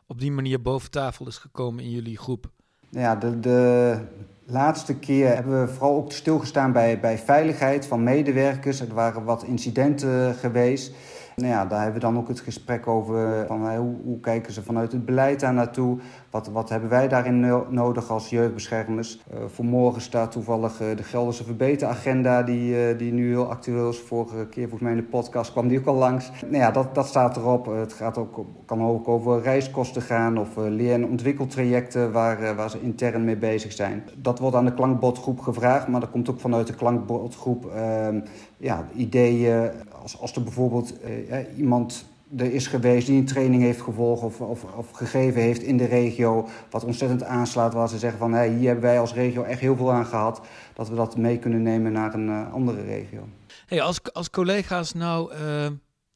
op 0.08 0.20
die 0.20 0.32
manier 0.32 0.62
boven 0.62 0.92
tafel 0.92 1.28
is 1.28 1.38
gekomen 1.38 1.84
in 1.84 1.90
jullie 1.90 2.18
groep? 2.18 2.50
Nou 2.90 3.06
Ja, 3.06 3.16
de, 3.16 3.40
de 3.40 3.98
laatste 4.46 4.96
keer 4.96 5.36
hebben 5.36 5.62
we 5.62 5.74
vooral 5.74 5.96
ook 5.96 6.12
stilgestaan 6.12 6.72
bij, 6.72 7.00
bij 7.00 7.18
veiligheid 7.18 7.86
van 7.86 8.04
medewerkers. 8.04 8.80
Er 8.80 8.94
waren 8.94 9.24
wat 9.24 9.44
incidenten 9.44 10.36
geweest. 10.36 10.94
Nou 11.36 11.50
ja, 11.50 11.66
daar 11.66 11.82
hebben 11.82 12.02
we 12.02 12.08
dan 12.08 12.18
ook 12.18 12.28
het 12.28 12.40
gesprek 12.40 12.88
over 12.88 13.46
van, 13.48 13.68
eh, 13.70 13.78
hoe, 13.78 13.96
hoe 14.04 14.20
kijken 14.20 14.54
ze 14.54 14.64
vanuit 14.64 14.92
het 14.92 15.06
beleid 15.06 15.40
daar 15.40 15.54
naartoe. 15.54 15.98
Wat, 16.30 16.48
wat 16.48 16.70
hebben 16.70 16.90
wij 16.90 17.08
daarin 17.08 17.40
no- 17.40 17.66
nodig 17.70 18.10
als 18.10 18.30
jeugdbeschermers? 18.30 19.22
Eh, 19.32 19.38
voor 19.48 19.66
morgen 19.66 20.02
staat 20.02 20.32
toevallig 20.32 20.82
eh, 20.82 20.88
de 20.98 21.04
Gelderse 21.04 21.44
verbeteragenda 21.44 22.44
die, 22.44 22.88
eh, 22.88 22.98
die 22.98 23.12
nu 23.14 23.28
heel 23.28 23.50
actueel 23.50 23.90
is. 23.90 24.00
Vorige 24.00 24.48
keer 24.50 24.62
volgens 24.64 24.82
mij 24.82 24.92
in 24.92 24.98
de 24.98 25.04
podcast 25.04 25.52
kwam 25.52 25.68
die 25.68 25.80
ook 25.80 25.86
al 25.86 25.96
langs. 25.96 26.32
Nou 26.42 26.58
ja, 26.58 26.72
dat, 26.72 26.96
dat 26.96 27.08
staat 27.08 27.38
erop. 27.38 27.68
Eh, 27.68 27.80
het 27.80 27.94
gaat 27.94 28.18
ook, 28.18 28.46
kan 28.66 28.84
ook 28.84 29.08
over 29.08 29.42
reiskosten 29.42 30.02
gaan 30.02 30.38
of 30.38 30.58
eh, 30.58 30.64
leer- 30.68 30.94
en 30.94 31.06
ontwikkeltrajecten 31.06 32.12
waar, 32.12 32.44
eh, 32.44 32.56
waar 32.56 32.70
ze 32.70 32.82
intern 32.82 33.24
mee 33.24 33.38
bezig 33.38 33.72
zijn. 33.72 34.04
Dat 34.18 34.40
wordt 34.40 34.56
aan 34.56 34.66
de 34.66 34.74
klankbotgroep 34.74 35.40
gevraagd, 35.40 35.88
maar 35.88 36.02
er 36.02 36.08
komt 36.08 36.30
ook 36.30 36.40
vanuit 36.40 36.68
de 36.68 36.76
klankbotgroep 36.76 37.66
ehm, 37.66 38.20
ja, 38.58 38.88
ideeën. 38.96 39.70
Als, 40.02 40.20
als 40.20 40.36
er 40.36 40.44
bijvoorbeeld 40.44 41.00
eh, 41.00 41.58
iemand 41.58 42.06
er 42.38 42.54
is 42.54 42.68
geweest 42.68 43.08
die 43.08 43.18
een 43.18 43.26
training 43.26 43.64
heeft 43.64 43.82
gevolgd 43.82 44.24
of, 44.24 44.42
of, 44.42 44.64
of 44.64 44.92
gegeven 44.92 45.42
heeft 45.42 45.62
in 45.62 45.78
de 45.78 45.86
regio, 45.86 46.48
wat 46.70 46.84
ontzettend 46.84 47.24
aanslaat, 47.24 47.74
waar 47.74 47.90
ze 47.90 47.98
zeggen 47.98 48.20
van 48.20 48.42
hier 48.42 48.66
hebben 48.66 48.84
wij 48.84 49.00
als 49.00 49.14
regio 49.14 49.44
echt 49.44 49.60
heel 49.60 49.76
veel 49.76 49.92
aan 49.92 50.06
gehad, 50.06 50.42
dat 50.74 50.90
we 50.90 50.96
dat 50.96 51.18
mee 51.18 51.38
kunnen 51.38 51.62
nemen 51.62 51.92
naar 51.92 52.14
een 52.14 52.30
eh, 52.30 52.54
andere 52.54 52.82
regio. 52.82 53.28
Hey, 53.66 53.82
als, 53.82 54.14
als 54.14 54.30
collega's 54.30 54.94
nou, 54.94 55.34
eh, 55.34 55.68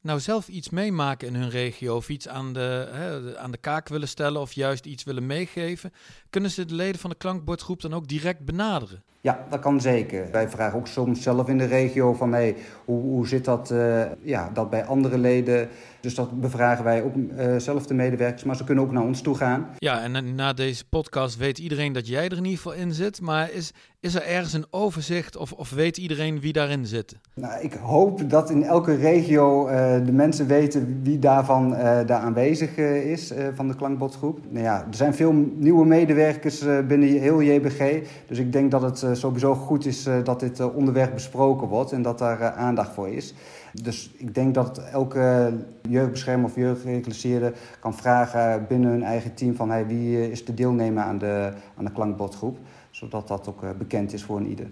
nou 0.06 0.20
zelf 0.20 0.48
iets 0.48 0.70
meemaken 0.70 1.28
in 1.28 1.34
hun 1.34 1.50
regio 1.50 1.96
of 1.96 2.08
iets 2.08 2.28
aan 2.28 2.52
de, 2.52 2.88
hè, 2.92 3.38
aan 3.38 3.50
de 3.50 3.58
kaak 3.58 3.88
willen 3.88 4.08
stellen 4.08 4.40
of 4.40 4.52
juist 4.52 4.86
iets 4.86 5.04
willen 5.04 5.26
meegeven, 5.26 5.92
kunnen 6.30 6.50
ze 6.50 6.64
de 6.64 6.74
leden 6.74 7.00
van 7.00 7.10
de 7.10 7.16
klankbordgroep 7.16 7.80
dan 7.80 7.94
ook 7.94 8.08
direct 8.08 8.44
benaderen? 8.44 9.02
Ja, 9.20 9.46
dat 9.50 9.60
kan 9.60 9.80
zeker. 9.80 10.30
Wij 10.30 10.48
vragen 10.48 10.78
ook 10.78 10.86
soms 10.86 11.22
zelf 11.22 11.48
in 11.48 11.58
de 11.58 11.64
regio 11.64 12.12
van 12.12 12.32
hey, 12.32 12.56
hoe, 12.84 13.00
hoe 13.02 13.28
zit 13.28 13.44
dat, 13.44 13.70
eh, 13.70 14.02
ja, 14.22 14.50
dat 14.54 14.70
bij 14.70 14.84
andere 14.84 15.18
leden. 15.18 15.68
Dus 16.06 16.14
dat 16.14 16.40
bevragen 16.40 16.84
wij 16.84 17.02
ook 17.02 17.14
eh, 17.36 17.56
zelf 17.56 17.86
de 17.86 17.94
medewerkers, 17.94 18.44
maar 18.44 18.56
ze 18.56 18.64
kunnen 18.64 18.84
ook 18.84 18.92
naar 18.92 19.02
ons 19.02 19.20
toe 19.20 19.36
gaan. 19.36 19.66
Ja, 19.78 20.02
en 20.02 20.34
na 20.34 20.52
deze 20.52 20.84
podcast 20.88 21.36
weet 21.36 21.58
iedereen 21.58 21.92
dat 21.92 22.06
jij 22.06 22.24
er 22.24 22.36
in 22.36 22.44
ieder 22.44 22.56
geval 22.56 22.72
in 22.72 22.92
zit, 22.92 23.20
maar 23.20 23.52
is, 23.52 23.72
is 24.00 24.14
er 24.14 24.22
ergens 24.22 24.52
een 24.52 24.66
overzicht 24.70 25.36
of, 25.36 25.52
of 25.52 25.70
weet 25.70 25.96
iedereen 25.96 26.40
wie 26.40 26.52
daarin 26.52 26.86
zit? 26.86 27.16
Nou, 27.34 27.62
ik 27.62 27.72
hoop 27.72 28.30
dat 28.30 28.50
in 28.50 28.62
elke 28.62 28.94
regio 28.94 29.66
eh, 29.66 30.04
de 30.04 30.12
mensen 30.12 30.46
weten 30.46 31.00
wie 31.02 31.18
daarvan 31.18 31.74
eh, 31.74 32.06
daar 32.06 32.20
aanwezig 32.20 32.76
is 32.76 33.32
van 33.54 33.68
de 33.68 33.76
klankbotgroep. 33.76 34.38
Nou 34.48 34.64
ja, 34.64 34.86
er 34.90 34.96
zijn 34.96 35.14
veel 35.14 35.32
nieuwe 35.54 35.86
medewerkers 35.86 36.64
binnen 36.88 37.08
heel 37.08 37.42
JBG. 37.42 38.08
Dus 38.26 38.38
ik 38.38 38.52
denk 38.52 38.70
dat 38.70 38.82
het 38.82 39.18
sowieso 39.18 39.54
goed 39.54 39.86
is 39.86 40.08
dat 40.24 40.40
dit 40.40 40.72
onderwerp 40.72 41.14
besproken 41.14 41.68
wordt 41.68 41.92
en 41.92 42.02
dat 42.02 42.18
daar 42.18 42.52
aandacht 42.52 42.92
voor 42.92 43.08
is. 43.08 43.34
Dus 43.72 44.10
ik 44.16 44.34
denk 44.34 44.54
dat 44.54 44.78
elke 44.78 45.54
jeugdbeschermer 45.88 46.48
of 46.50 46.56
jeugdreclasseerde 46.56 47.52
kan 47.80 47.94
vragen 47.94 48.66
binnen 48.68 48.90
hun 48.90 49.02
eigen 49.02 49.34
team 49.34 49.54
van 49.54 49.70
hey, 49.70 49.86
wie 49.86 50.16
eh, 50.16 50.30
is 50.30 50.44
de 50.44 50.54
deelnemer 50.54 51.02
aan 51.02 51.18
de, 51.18 51.52
aan 51.76 51.84
de 51.84 51.92
klankbotgroep. 51.92 52.58
Zodat 52.90 53.28
dat 53.28 53.48
ook 53.48 53.62
eh, 53.62 53.70
bekend 53.78 54.12
is 54.12 54.24
voor 54.24 54.36
een 54.36 54.48
ieder. 54.48 54.70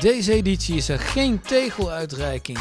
Deze 0.00 0.32
editie 0.32 0.76
is 0.76 0.88
er 0.88 0.98
geen 0.98 1.40
tegeluitreiking. 1.40 2.58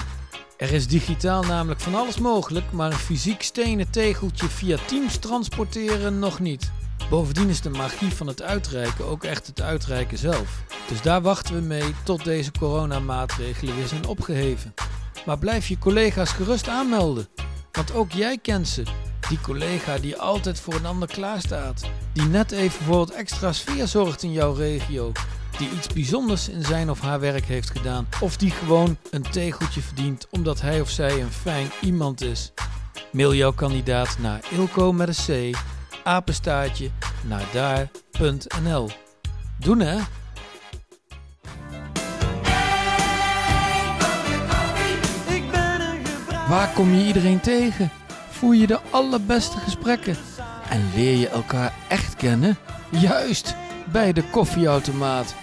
Er 0.58 0.74
is 0.74 0.88
digitaal 0.88 1.44
namelijk 1.44 1.80
van 1.80 1.96
alles 1.96 2.20
mogelijk, 2.20 2.72
maar 2.72 2.92
een 2.92 2.98
fysiek 2.98 3.42
stenen 3.42 3.92
tegeltje 3.92 4.48
via 4.48 4.78
Teams 4.88 5.18
transporteren 5.18 6.20
nog 6.20 6.40
niet. 6.40 6.72
Bovendien 7.10 7.50
is 7.50 7.62
de 7.62 7.70
magie 7.70 8.14
van 8.14 8.28
het 8.28 8.42
uitreiken 8.42 9.06
ook 9.06 9.24
echt 9.24 9.48
het 9.48 9.62
uitreiken 9.62 10.18
zelf. 10.18 10.64
Dus 10.88 11.02
daar 11.02 11.22
wachten 11.22 11.56
we 11.56 11.62
mee 11.62 11.94
tot 12.04 12.24
deze 12.24 12.52
coronamaatregelen 12.60 13.76
weer 13.76 13.88
zijn 13.88 14.06
opgeheven. 14.06 14.74
Maar 15.26 15.38
blijf 15.38 15.68
je 15.68 15.78
collega's 15.78 16.32
gerust 16.32 16.68
aanmelden, 16.68 17.28
want 17.72 17.94
ook 17.94 18.12
jij 18.12 18.38
kent 18.38 18.68
ze. 18.68 18.84
Die 19.30 19.42
collega 19.42 19.98
die 19.98 20.18
altijd 20.18 20.60
voor 20.60 20.74
een 20.74 20.86
ander 20.86 21.08
klaarstaat, 21.08 21.82
die 22.14 22.26
net 22.26 22.52
even 22.52 22.84
voor 22.86 22.98
wat 22.98 23.10
extra 23.10 23.54
sfeer 23.54 23.88
zorgt 23.88 24.24
in 24.24 24.32
jouw 24.32 24.54
regio, 24.54 25.12
die 25.58 25.70
iets 25.72 25.88
bijzonders 25.88 26.50
in 26.50 26.64
zijn 26.64 26.90
of 26.90 27.02
haar 27.02 27.20
werk 27.20 27.46
heeft 27.46 27.70
gedaan, 27.70 28.08
of 28.20 28.38
die 28.38 28.52
gewoon 28.52 28.98
een 29.12 29.30
tegeltje 29.32 29.82
verdient 29.82 30.28
omdat 30.30 30.62
hij 30.62 30.82
of 30.82 30.90
zij 30.90 31.22
een 31.22 31.32
fijn 31.32 31.72
iemand 31.82 32.22
is. 32.22 32.52
Mail 33.12 33.34
jouw 33.34 33.54
kandidaat 33.54 34.18
naar 34.20 34.40
ilko 34.52 34.94
met 34.94 35.28
een 35.28 35.52
c, 35.54 35.58
apenstaartje, 36.04 36.90
naar 37.24 37.46
daar.nl. 37.54 38.90
Doen 39.60 39.80
hè? 39.80 39.98
Waar 46.50 46.70
kom 46.74 46.94
je 46.94 47.06
iedereen 47.06 47.40
tegen? 47.40 47.92
Voer 48.30 48.56
je 48.56 48.68
de 48.68 48.80
allerbeste 48.90 49.58
gesprekken? 49.58 50.16
En 50.70 50.92
leer 50.96 51.18
je 51.18 51.30
elkaar 51.30 51.74
echt 51.88 52.16
kennen? 52.16 52.58
Juist, 52.90 53.56
bij 53.92 54.14
de 54.14 54.24
koffieautomaat. 54.24 55.36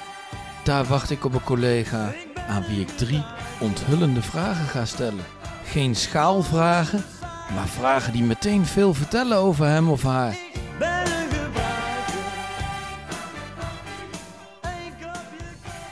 Daar 0.64 0.84
wacht 0.84 1.10
ik 1.10 1.24
op 1.24 1.34
een 1.34 1.42
collega 1.42 2.12
aan 2.48 2.64
wie 2.68 2.80
ik 2.80 2.88
drie 2.88 3.24
onthullende 3.60 4.22
vragen 4.22 4.66
ga 4.66 4.84
stellen. 4.84 5.24
Geen 5.64 5.94
schaalvragen, 5.94 7.04
maar 7.54 7.68
vragen 7.68 8.12
die 8.12 8.22
meteen 8.22 8.66
veel 8.66 8.94
vertellen 8.94 9.38
over 9.38 9.66
hem 9.66 9.88
of 9.88 10.02
haar. 10.02 10.36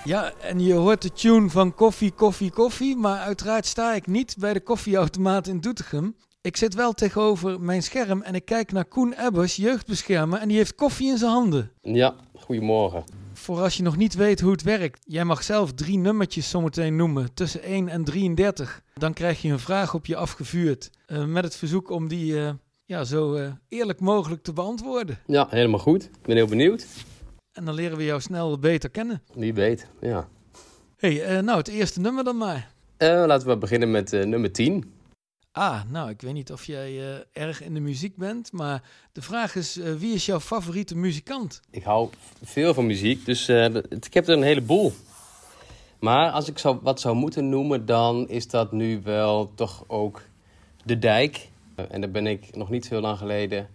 Ja, 0.04 0.32
en 0.40 0.60
je 0.60 0.72
hoort 0.72 1.02
de 1.02 1.12
tune 1.12 1.50
van 1.50 1.74
koffie, 1.74 2.12
koffie, 2.12 2.50
koffie, 2.50 2.96
maar 2.96 3.18
uiteraard 3.18 3.66
sta 3.66 3.94
ik 3.94 4.06
niet 4.06 4.36
bij 4.38 4.52
de 4.52 4.60
koffieautomaat 4.60 5.46
in 5.46 5.60
Doetinchem. 5.60 6.16
Ik 6.40 6.56
zit 6.56 6.74
wel 6.74 6.92
tegenover 6.92 7.60
mijn 7.60 7.82
scherm 7.82 8.22
en 8.22 8.34
ik 8.34 8.44
kijk 8.44 8.72
naar 8.72 8.84
Koen 8.84 9.12
Ebbers, 9.12 9.56
jeugdbeschermer, 9.56 10.38
en 10.38 10.48
die 10.48 10.56
heeft 10.56 10.74
koffie 10.74 11.08
in 11.08 11.18
zijn 11.18 11.30
handen. 11.30 11.70
Ja, 11.82 12.14
goedemorgen. 12.34 13.04
Voor 13.32 13.60
als 13.60 13.76
je 13.76 13.82
nog 13.82 13.96
niet 13.96 14.14
weet 14.14 14.40
hoe 14.40 14.50
het 14.52 14.62
werkt, 14.62 15.04
jij 15.06 15.24
mag 15.24 15.42
zelf 15.42 15.72
drie 15.72 15.98
nummertjes 15.98 16.50
zometeen 16.50 16.96
noemen, 16.96 17.34
tussen 17.34 17.62
1 17.62 17.88
en 17.88 18.04
33. 18.04 18.82
Dan 18.94 19.12
krijg 19.12 19.42
je 19.42 19.48
een 19.48 19.58
vraag 19.58 19.94
op 19.94 20.06
je 20.06 20.16
afgevuurd, 20.16 20.90
eh, 21.06 21.24
met 21.24 21.44
het 21.44 21.56
verzoek 21.56 21.90
om 21.90 22.08
die 22.08 22.40
eh, 22.40 22.50
ja, 22.84 23.04
zo 23.04 23.34
eh, 23.34 23.52
eerlijk 23.68 24.00
mogelijk 24.00 24.42
te 24.42 24.52
beantwoorden. 24.52 25.18
Ja, 25.26 25.46
helemaal 25.50 25.80
goed. 25.80 26.04
Ik 26.04 26.22
ben 26.22 26.36
heel 26.36 26.46
benieuwd. 26.46 26.86
En 27.54 27.64
dan 27.64 27.74
leren 27.74 27.96
we 27.96 28.04
jou 28.04 28.20
snel 28.20 28.58
beter 28.58 28.90
kennen. 28.90 29.22
Wie 29.34 29.54
weet, 29.54 29.86
ja. 30.00 30.28
hey, 30.96 31.24
eh, 31.24 31.42
nou 31.42 31.58
het 31.58 31.68
eerste 31.68 32.00
nummer 32.00 32.24
dan 32.24 32.36
maar. 32.36 32.70
Eh, 32.96 33.24
laten 33.26 33.48
we 33.48 33.56
beginnen 33.56 33.90
met 33.90 34.12
eh, 34.12 34.24
nummer 34.24 34.52
10. 34.52 34.92
Ah, 35.52 35.80
nou, 35.88 36.10
ik 36.10 36.20
weet 36.20 36.32
niet 36.32 36.52
of 36.52 36.64
jij 36.64 37.24
erg 37.32 37.62
in 37.62 37.74
de 37.74 37.80
muziek 37.80 38.16
bent, 38.16 38.52
maar 38.52 38.82
de 39.12 39.22
vraag 39.22 39.54
is, 39.54 39.74
wie 39.98 40.14
is 40.14 40.26
jouw 40.26 40.40
favoriete 40.40 40.96
muzikant? 40.96 41.60
Ik 41.70 41.82
hou 41.82 42.08
veel 42.42 42.74
van 42.74 42.86
muziek, 42.86 43.24
dus 43.24 43.48
ik 43.88 44.14
heb 44.14 44.28
er 44.28 44.36
een 44.36 44.42
heleboel. 44.42 44.92
Maar 45.98 46.30
als 46.30 46.48
ik 46.48 46.58
zou, 46.58 46.78
wat 46.82 47.00
zou 47.00 47.14
moeten 47.16 47.48
noemen, 47.48 47.86
dan 47.86 48.28
is 48.28 48.48
dat 48.48 48.72
nu 48.72 49.00
wel 49.02 49.52
toch 49.54 49.84
ook 49.86 50.22
De 50.84 50.98
Dijk. 50.98 51.48
En 51.88 52.00
daar 52.00 52.10
ben 52.10 52.26
ik 52.26 52.56
nog 52.56 52.70
niet 52.70 52.84
zo 52.84 53.00
lang 53.00 53.18
geleden 53.18 53.68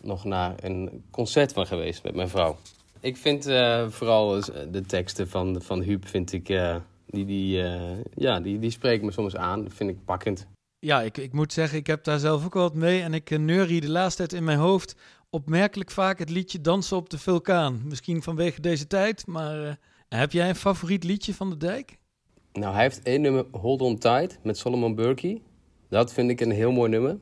nog 0.00 0.24
naar 0.24 0.54
een 0.60 1.04
concert 1.10 1.52
van 1.52 1.66
geweest 1.66 2.02
met 2.02 2.14
mijn 2.14 2.28
vrouw. 2.28 2.56
Ik 3.00 3.16
vind 3.16 3.46
eh, 3.46 3.88
vooral 3.88 4.36
eh, 4.36 4.66
de 4.70 4.80
teksten 4.80 5.28
van, 5.28 5.62
van 5.62 5.82
Huub, 5.82 6.08
vind 6.08 6.32
ik, 6.32 6.48
eh, 6.48 6.76
die, 7.06 7.24
die, 7.24 7.62
eh, 7.62 7.98
ja, 8.14 8.40
die, 8.40 8.58
die 8.58 8.70
spreken 8.70 9.06
me 9.06 9.12
soms 9.12 9.36
aan. 9.36 9.62
Dat 9.62 9.72
vind 9.72 9.90
ik 9.90 10.04
pakkend. 10.04 10.46
Ja, 10.78 11.02
ik, 11.02 11.18
ik 11.18 11.32
moet 11.32 11.52
zeggen, 11.52 11.78
ik 11.78 11.86
heb 11.86 12.04
daar 12.04 12.18
zelf 12.18 12.44
ook 12.44 12.54
wel 12.54 12.62
wat 12.62 12.74
mee 12.74 13.02
en 13.02 13.14
ik 13.14 13.30
uh, 13.30 13.38
neurie 13.38 13.80
de 13.80 13.90
laatste 13.90 14.16
tijd 14.16 14.32
in 14.40 14.44
mijn 14.44 14.58
hoofd 14.58 14.96
opmerkelijk 15.30 15.90
vaak 15.90 16.18
het 16.18 16.30
liedje 16.30 16.60
Dansen 16.60 16.96
op 16.96 17.10
de 17.10 17.18
Vulkaan. 17.18 17.80
Misschien 17.84 18.22
vanwege 18.22 18.60
deze 18.60 18.86
tijd, 18.86 19.26
maar 19.26 19.78
heb 20.08 20.32
jij 20.32 20.48
een 20.48 20.54
favoriet 20.54 21.04
liedje 21.04 21.34
van 21.34 21.50
de 21.50 21.56
dijk? 21.56 21.98
Nou, 22.52 22.74
hij 22.74 22.82
heeft 22.82 23.02
één 23.02 23.20
nummer, 23.20 23.44
Hold 23.50 23.80
On 23.80 23.98
Tight, 23.98 24.38
met 24.42 24.58
Solomon 24.58 24.94
Burke. 24.94 25.40
Dat 25.88 26.12
vind 26.12 26.30
ik 26.30 26.40
een 26.40 26.50
heel 26.50 26.72
mooi 26.72 26.90
nummer. 26.90 27.18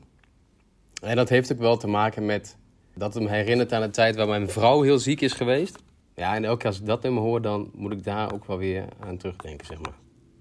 En 1.01 1.15
dat 1.15 1.29
heeft 1.29 1.51
ook 1.51 1.59
wel 1.59 1.77
te 1.77 1.87
maken 1.87 2.25
met 2.25 2.57
dat 2.97 3.13
het 3.13 3.23
me 3.23 3.29
herinnert 3.29 3.73
aan 3.73 3.81
een 3.81 3.91
tijd 3.91 4.15
waar 4.15 4.27
mijn 4.27 4.49
vrouw 4.49 4.81
heel 4.81 4.99
ziek 4.99 5.21
is 5.21 5.33
geweest. 5.33 5.77
Ja, 6.15 6.35
en 6.35 6.43
elke 6.43 6.57
keer 6.57 6.67
als 6.67 6.79
ik 6.79 6.85
dat 6.85 7.03
nummer 7.03 7.23
hoor, 7.23 7.41
dan 7.41 7.71
moet 7.73 7.91
ik 7.91 8.03
daar 8.03 8.33
ook 8.33 8.45
wel 8.45 8.57
weer 8.57 8.85
aan 8.99 9.17
terugdenken, 9.17 9.65
zeg 9.65 9.79
maar. 9.81 9.93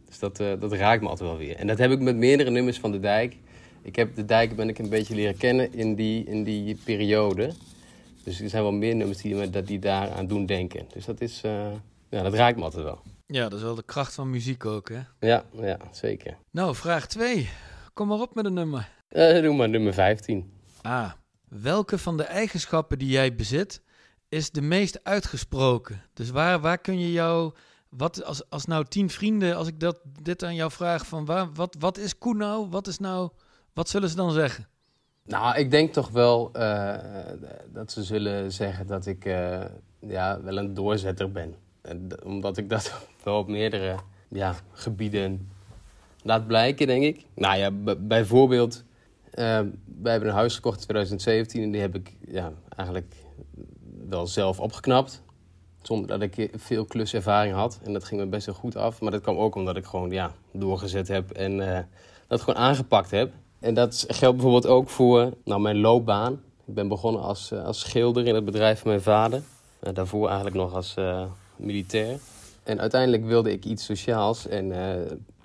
Dus 0.07 0.19
dat, 0.19 0.41
eh, 0.41 0.53
dat 0.61 0.73
raakt 0.73 1.03
me 1.03 1.09
altijd 1.09 1.29
wel 1.29 1.39
weer. 1.39 1.57
En 1.57 1.67
dat 1.67 1.79
heb 1.79 1.91
ik 1.91 2.01
met 2.01 2.17
meerdere 2.17 2.51
nummers 2.51 2.79
van 2.79 2.93
De 2.93 3.01
Dijk. 3.01 3.37
Ik 3.83 3.97
heb 3.97 4.15
De 4.15 4.25
Dijk 4.25 4.57
ben 4.57 4.69
ik 4.69 4.79
een 4.79 4.89
beetje 4.89 5.15
leren 5.15 5.37
kennen 5.37 5.73
in 5.75 5.95
die, 5.95 6.25
in 6.25 6.45
die 6.45 6.79
periode. 6.85 7.51
Dus 8.25 8.41
er 8.41 8.49
zijn 8.49 8.63
wel 8.63 8.73
meer 8.73 8.95
nummers 8.97 9.19
die, 9.19 9.35
me, 9.35 9.51
dat 9.51 9.67
die 9.67 9.79
daar 9.79 10.11
aan 10.11 10.27
doen 10.27 10.47
denken. 10.47 10.87
Dus 10.93 11.05
dat 11.05 11.21
is, 11.21 11.41
eh, 11.45 11.73
ja, 12.09 12.23
dat 12.23 12.35
raakt 12.35 12.57
me 12.57 12.63
altijd 12.63 12.85
wel. 12.85 13.01
Ja, 13.27 13.49
dat 13.49 13.59
is 13.59 13.65
wel 13.65 13.75
de 13.75 13.83
kracht 13.83 14.15
van 14.15 14.31
muziek 14.31 14.65
ook, 14.65 14.89
hè? 14.89 15.29
Ja, 15.29 15.45
ja, 15.61 15.79
zeker. 15.91 16.37
Nou, 16.51 16.75
vraag 16.75 17.07
2. 17.07 17.49
Kom 17.93 18.09
maar 18.09 18.21
op 18.21 18.35
met 18.35 18.45
een 18.45 18.55
nummer. 18.55 18.89
Eh 19.09 19.43
doe 19.43 19.55
maar 19.55 19.69
nummer 19.69 19.95
15. 19.95 20.53
Ah, 20.83 21.11
welke 21.49 21.99
van 21.99 22.17
de 22.17 22.23
eigenschappen 22.23 22.99
die 22.99 23.09
jij 23.09 23.35
bezit 23.35 23.83
is 24.29 24.51
de 24.51 24.63
meest 24.63 25.01
uitgesproken? 25.05 26.03
Dus 26.13 26.31
waar, 26.31 26.61
waar 26.61 26.79
kun 26.79 26.99
je 26.99 27.13
jou, 27.13 27.53
wat 27.89 28.25
als, 28.25 28.51
als 28.51 28.65
nou 28.65 28.85
tien 28.85 29.11
vrienden, 29.11 29.57
als 29.57 29.69
ik 29.69 29.81
dat, 29.81 30.01
dit 30.23 30.45
aan 30.45 30.55
jou 30.55 30.71
vraag, 30.71 31.07
van 31.07 31.25
waar, 31.25 31.53
wat, 31.53 31.77
wat 31.79 31.99
is 31.99 32.19
Koen 32.19 32.37
nou? 32.37 32.69
Wat 32.69 32.87
is 32.87 32.99
nou, 32.99 33.31
wat 33.73 33.89
zullen 33.89 34.09
ze 34.09 34.17
dan 34.17 34.33
zeggen? 34.33 34.69
Nou, 35.25 35.59
ik 35.59 35.71
denk 35.71 35.93
toch 35.93 36.09
wel 36.09 36.51
eh, 36.53 36.95
dat 37.73 37.93
ze 37.93 38.05
zullen 38.05 38.53
zeggen 38.53 38.87
dat 38.87 39.07
ik 39.07 39.25
eh, 39.25 39.65
ja, 39.99 40.41
wel 40.43 40.57
een 40.57 40.75
doorzetter 40.75 41.33
ben. 41.33 41.55
Omdat 42.25 42.57
ik 42.57 42.69
dat 42.71 42.93
wel 43.25 43.39
op 43.39 43.49
meerdere 43.49 43.97
ja, 44.29 44.55
gebieden 44.73 45.51
laat 46.23 46.47
blijken, 46.47 46.87
denk 46.87 47.03
ik. 47.03 47.25
Nou 47.35 47.59
ja, 47.59 47.95
bijvoorbeeld, 47.99 48.85
wij 49.37 50.13
hebben 50.13 50.29
een 50.29 50.35
huis 50.35 50.55
gekocht 50.55 50.77
in 50.77 50.83
2017 50.83 51.63
en 51.63 51.71
die 51.71 51.81
heb 51.81 51.95
ik 51.95 52.17
ja, 52.29 52.53
eigenlijk 52.77 53.15
wel 54.09 54.27
zelf 54.27 54.61
opgeknapt. 54.61 55.23
Zonder 55.83 56.07
dat 56.07 56.21
ik 56.23 56.51
veel 56.55 56.85
kluservaring 56.85 57.55
had. 57.55 57.81
En 57.85 57.93
dat 57.93 58.05
ging 58.05 58.21
me 58.21 58.27
best 58.27 58.47
wel 58.47 58.55
goed 58.55 58.77
af. 58.77 59.01
Maar 59.01 59.11
dat 59.11 59.21
kwam 59.21 59.37
ook 59.37 59.55
omdat 59.55 59.77
ik 59.77 59.85
gewoon 59.85 60.11
ja, 60.11 60.33
doorgezet 60.53 61.09
heb 61.09 61.31
en 61.31 61.77
eh, 61.77 61.83
dat 62.27 62.41
gewoon 62.41 62.61
aangepakt 62.61 63.11
heb. 63.11 63.33
En 63.59 63.75
dat 63.75 64.05
geldt 64.09 64.37
bijvoorbeeld 64.37 64.67
ook 64.67 64.89
voor 64.89 65.33
nou, 65.45 65.61
mijn 65.61 65.81
loopbaan. 65.81 66.33
Ik 66.67 66.75
ben 66.75 66.89
begonnen 66.89 67.23
als, 67.23 67.51
eh, 67.51 67.65
als 67.65 67.81
schilder 67.81 68.27
in 68.27 68.35
het 68.35 68.45
bedrijf 68.45 68.81
van 68.81 68.91
mijn 68.91 69.03
vader. 69.03 69.43
Eh, 69.79 69.95
daarvoor 69.95 70.27
eigenlijk 70.27 70.57
nog 70.57 70.75
als 70.75 70.95
militair. 71.57 72.19
En 72.63 72.81
uiteindelijk 72.81 73.25
wilde 73.25 73.53
ik 73.53 73.65
iets 73.65 73.85
sociaals. 73.85 74.47
En 74.47 74.73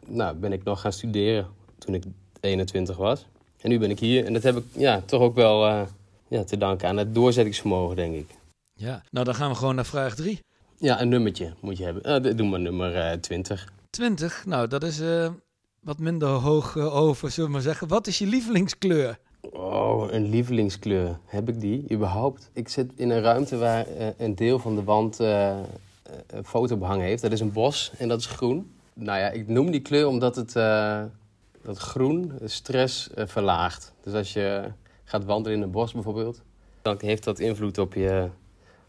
nou, 0.07 0.35
ben 0.35 0.51
ik 0.51 0.63
nog 0.63 0.81
gaan 0.81 0.93
studeren 0.93 1.47
toen 1.77 1.93
ik 1.93 2.03
21 2.39 2.97
was. 2.97 3.25
En 3.61 3.69
nu 3.69 3.79
ben 3.79 3.89
ik 3.89 3.99
hier. 3.99 4.25
En 4.25 4.33
dat 4.33 4.43
heb 4.43 4.57
ik 4.57 4.63
ja, 4.71 5.01
toch 5.05 5.21
ook 5.21 5.35
wel 5.35 5.67
eh, 5.67 5.81
ja, 6.27 6.43
te 6.43 6.57
danken 6.57 6.87
aan 6.87 6.97
het 6.97 7.15
doorzettingsvermogen, 7.15 7.95
denk 7.95 8.15
ik. 8.15 8.29
Ja, 8.73 9.03
nou 9.11 9.25
dan 9.25 9.35
gaan 9.35 9.49
we 9.49 9.55
gewoon 9.55 9.75
naar 9.75 9.85
vraag 9.85 10.15
3. 10.15 10.39
Ja, 10.77 11.01
een 11.01 11.09
nummertje 11.09 11.53
moet 11.59 11.77
je 11.77 11.83
hebben. 11.83 12.03
Eh, 12.03 12.35
doe 12.35 12.47
maar 12.47 12.59
nummer 12.59 12.95
eh 12.95 13.17
20. 13.17 13.73
20, 13.89 14.45
nou 14.45 14.67
dat 14.67 14.83
is 14.83 14.99
eh, 14.99 15.29
wat 15.79 15.99
minder 15.99 16.27
hoog 16.27 16.77
over, 16.77 17.31
zullen 17.31 17.49
we 17.49 17.55
maar 17.55 17.65
zeggen. 17.65 17.87
Wat 17.87 18.07
is 18.07 18.17
je 18.17 18.25
lievelingskleur? 18.25 19.17
Oh, 19.51 20.11
een 20.11 20.29
lievelingskleur. 20.29 21.17
Heb 21.25 21.49
ik 21.49 21.59
die 21.59 21.85
überhaupt? 21.91 22.49
Ik 22.53 22.69
zit 22.69 22.91
in 22.95 23.09
een 23.09 23.21
ruimte 23.21 23.57
waar 23.57 23.85
een 24.17 24.35
deel 24.35 24.59
van 24.59 24.75
de 24.75 24.83
wand 24.83 25.19
een 25.19 25.65
fotobehang 26.43 27.01
heeft. 27.01 27.21
Dat 27.21 27.31
is 27.31 27.39
een 27.39 27.51
bos 27.51 27.91
en 27.97 28.07
dat 28.07 28.19
is 28.19 28.25
groen. 28.25 28.71
Nou 28.93 29.19
ja, 29.19 29.29
ik 29.29 29.47
noem 29.47 29.71
die 29.71 29.81
kleur 29.81 30.07
omdat 30.07 30.35
het 30.35 30.55
dat 31.63 31.77
groen 31.77 32.39
stress 32.43 33.13
eh, 33.13 33.27
verlaagt. 33.27 33.93
Dus 34.03 34.13
als 34.13 34.33
je 34.33 34.71
gaat 35.03 35.25
wandelen 35.25 35.57
in 35.57 35.63
een 35.63 35.71
bos 35.71 35.93
bijvoorbeeld, 35.93 36.41
dan 36.81 36.95
heeft 36.99 37.23
dat 37.23 37.39
invloed 37.39 37.77
op 37.77 37.93
je, 37.93 38.29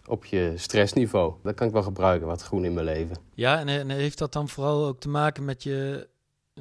op 0.07 0.25
je 0.25 0.53
stressniveau. 0.57 1.35
Dat 1.43 1.55
kan 1.55 1.67
ik 1.67 1.73
wel 1.73 1.83
gebruiken, 1.83 2.27
wat 2.27 2.43
groen 2.43 2.65
in 2.65 2.75
mijn 2.75 2.87
leven. 2.87 3.17
Ja, 3.35 3.59
en, 3.59 3.69
en 3.69 3.91
heeft 3.91 4.19
dat 4.19 4.33
dan 4.33 4.49
vooral 4.49 4.87
ook 4.87 5.01
te 5.01 5.09
maken 5.09 5.45
met 5.45 5.63
je, 5.63 6.09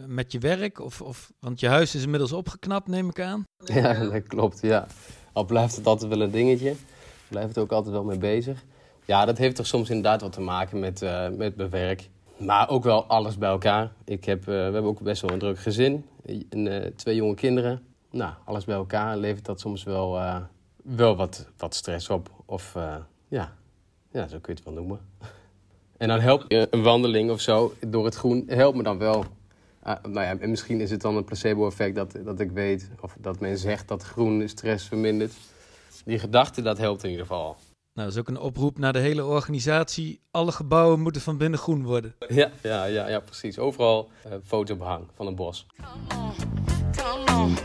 met 0.06 0.32
je 0.32 0.39
werk? 0.39 0.80
Of, 0.80 1.01
of, 1.01 1.32
want 1.39 1.60
je 1.60 1.68
huis 1.68 1.96
is 1.96 2.03
inmiddels 2.03 2.32
opgeknapt, 2.32 2.88
neem 2.88 3.10
ik 3.10 3.20
aan. 3.20 3.44
Ja, 3.74 3.94
dat 3.94 4.27
klopt, 4.27 4.62
ja. 4.62 4.88
Al 5.34 5.46
blijft 5.46 5.75
het 5.75 5.88
altijd 5.88 6.10
wel 6.10 6.22
een 6.22 6.32
dingetje. 6.32 6.75
Blijf 7.27 7.48
het 7.48 7.58
ook 7.58 7.72
altijd 7.72 7.94
wel 7.94 8.03
mee 8.03 8.18
bezig. 8.18 8.63
Ja, 9.06 9.25
dat 9.25 9.38
heeft 9.38 9.56
toch 9.56 9.68
soms 9.68 9.89
inderdaad 9.89 10.22
wat 10.22 10.34
te 10.34 10.41
maken 10.41 10.80
met, 10.80 11.01
eh, 11.01 11.30
met 11.30 11.56
mijn 11.56 11.70
werk. 11.70 12.10
Maar 12.46 12.70
ook 12.70 12.84
wel 12.84 13.06
alles 13.06 13.38
bij 13.38 13.50
elkaar. 13.50 13.92
Ik 14.06 14.26
heb, 14.26 14.40
eh, 14.40 14.46
we 14.46 14.52
hebben 14.52 14.84
ook 14.84 15.02
best 15.02 15.22
wel 15.22 15.32
een 15.32 15.40
druk 15.40 15.60
gezin. 15.60 16.06
Eh, 16.50 16.86
twee 16.96 17.16
jonge 17.16 17.36
kinderen. 17.36 17.82
Nou, 18.12 18.34
alles 18.46 18.66
bij 18.66 18.76
elkaar 18.76 19.18
levert 19.18 19.46
dat 19.46 19.60
soms 19.60 19.84
wel, 19.84 20.18
eh, 20.18 20.38
wel 20.84 21.16
wat, 21.16 21.48
wat 21.58 21.76
stress 21.76 22.10
op. 22.10 22.30
Of 22.46 22.74
ja. 23.28 23.54
ja, 24.12 24.28
zo 24.28 24.40
kun 24.40 24.54
je 24.54 24.60
het 24.60 24.64
wel 24.64 24.74
noemen. 24.74 25.00
En 25.98 26.08
dan 26.08 26.20
helpt 26.20 26.46
een 26.48 26.84
wandeling 26.84 27.32
of 27.32 27.40
zo 27.40 27.74
door 27.88 28.06
het 28.06 28.16
groen, 28.16 28.44
helpt 28.48 28.78
me 28.78 28.84
dan 28.84 28.98
wel. 28.98 29.26
Ah, 29.84 30.04
nou 30.04 30.26
ja, 30.26 30.38
en 30.40 30.50
misschien 30.50 30.82
is 30.82 30.92
het 30.92 31.02
dan 31.02 31.16
een 31.16 31.24
placebo-effect 31.24 31.96
dat, 31.96 32.16
dat 32.24 32.40
ik 32.40 32.52
weet, 32.52 32.90
of 33.02 33.16
dat 33.20 33.40
men 33.40 33.58
zegt 33.58 33.88
dat 33.88 34.04
groen 34.04 34.50
stress 34.50 34.88
vermindert. 34.88 35.34
Die 36.06 36.20
gedachte, 36.20 36.62
dat 36.62 36.78
helpt 36.78 37.04
in 37.04 37.10
ieder 37.10 37.26
geval. 37.26 37.56
Nou, 37.94 38.08
dat 38.08 38.16
is 38.16 38.22
ook 38.22 38.28
een 38.28 38.40
oproep 38.40 38.78
naar 38.78 38.94
de 38.94 39.00
hele 39.00 39.26
organisatie. 39.26 40.22
Alle 40.32 40.52
gebouwen 40.52 41.00
moeten 41.02 41.22
van 41.22 41.38
binnen 41.38 41.60
groen 41.60 41.84
worden. 41.84 42.16
Ja, 42.28 42.52
ja, 42.64 42.86
ja, 42.86 43.08
ja 43.08 43.20
precies. 43.20 43.60
Overal 43.60 44.10
eh 44.24 44.32
fotobehang 44.46 45.08
van 45.16 45.28
een 45.28 45.36
bos. 45.36 45.66
Come 46.96 47.42
on, 47.42 47.58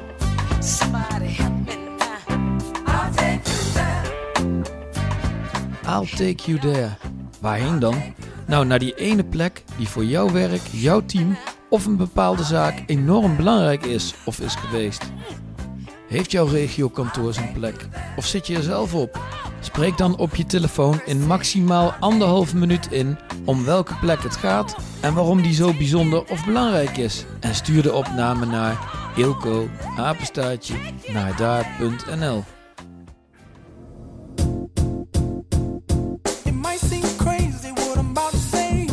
somebody 0.63 1.27
help 1.27 1.67
me 1.67 1.95
now. 1.99 2.41
I'll 2.89 3.11
take 3.15 3.41
you 3.51 3.73
there. 3.73 4.15
I'll 6.01 6.07
take 6.17 6.51
you 6.51 6.59
there. 6.59 6.91
Waarheen 7.41 7.79
dan? 7.79 8.15
Nou, 8.47 8.67
naar 8.67 8.79
die 8.79 8.95
ene 8.95 9.25
plek 9.25 9.65
die 9.77 9.89
voor 9.89 10.05
jouw 10.05 10.31
werk, 10.31 10.63
jouw 10.71 11.05
team 11.05 11.37
of 11.69 11.87
een 11.87 11.97
bepaalde 11.97 12.43
zaak 12.45 12.83
enorm 12.87 13.37
belangrijk 13.37 13.85
is 13.85 14.15
of 14.25 14.41
is 14.41 14.55
geweest. 14.55 15.05
Heeft 16.09 16.31
jouw 16.31 16.47
regiokantoor 16.47 17.33
zijn 17.33 17.53
plek? 17.53 17.89
Of 18.17 18.27
zit 18.27 18.47
je 18.47 18.57
er 18.57 18.63
zelf 18.63 18.95
op? 18.95 19.21
Spreek 19.67 19.97
dan 19.99 20.17
op 20.17 20.35
je 20.35 20.47
telefoon 20.47 21.01
in 21.05 21.27
maximaal 21.27 21.93
anderhalve 22.01 22.57
minuut 22.57 22.93
in 22.93 23.19
om 23.45 23.65
welke 23.65 23.95
plek 23.95 24.23
het 24.23 24.37
gaat 24.37 24.77
en 25.01 25.15
waarom 25.15 25.43
die 25.43 25.55
zo 25.55 25.73
bijzonder 25.73 26.31
of 26.31 26.45
belangrijk 26.45 26.97
is. 26.97 27.25
En 27.41 27.55
stuur 27.55 27.83
de 27.83 27.93
opname 27.93 28.47
naar 28.47 28.79
Ilko, 29.17 29.69
apenstaartje, 29.97 30.75
naardaar.nl 31.13 32.45
It 36.45 36.55
might 36.55 36.81
seem 36.81 37.17
crazy 37.17 37.73
what 37.75 37.97
I'm 37.97 38.09
about 38.17 38.31
to 38.31 38.39
say. 38.39 38.89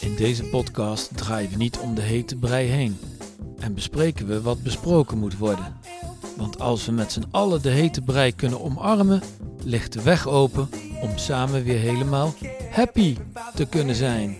In 0.00 0.16
deze 0.16 0.44
podcast 0.44 1.16
draaien 1.16 1.50
we 1.50 1.56
niet 1.56 1.78
om 1.78 1.94
de 1.94 2.02
hete 2.02 2.36
brei 2.36 2.68
heen. 2.68 2.98
En 3.58 3.74
bespreken 3.74 4.26
we 4.26 4.42
wat 4.42 4.62
besproken 4.62 5.18
moet 5.18 5.38
worden. 5.38 5.76
Want 6.36 6.60
als 6.60 6.86
we 6.86 6.92
met 6.92 7.12
z'n 7.12 7.24
allen 7.30 7.62
de 7.62 7.70
hete 7.70 8.02
brei 8.02 8.34
kunnen 8.34 8.60
omarmen, 8.60 9.22
ligt 9.62 9.92
de 9.92 10.02
weg 10.02 10.26
open 10.26 10.68
om 11.00 11.18
samen 11.18 11.64
weer 11.64 11.78
helemaal 11.78 12.34
happy 12.70 13.16
te 13.54 13.66
kunnen 13.66 13.94
zijn. 13.94 14.36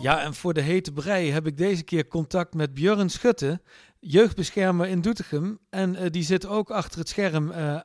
Ja, 0.00 0.22
en 0.22 0.34
voor 0.34 0.54
de 0.54 0.60
hete 0.60 0.92
brei 0.92 1.30
heb 1.30 1.46
ik 1.46 1.56
deze 1.56 1.82
keer 1.82 2.08
contact 2.08 2.54
met 2.54 2.74
Björn 2.74 3.10
Schutte, 3.10 3.60
jeugdbeschermer 4.00 4.86
in 4.86 5.00
Doetinchem. 5.00 5.58
En 5.70 5.96
eh, 5.96 6.10
die 6.10 6.22
zit 6.22 6.46
ook 6.46 6.70
achter 6.70 6.98
het 6.98 7.08
scherm 7.08 7.50
eh, 7.50 7.80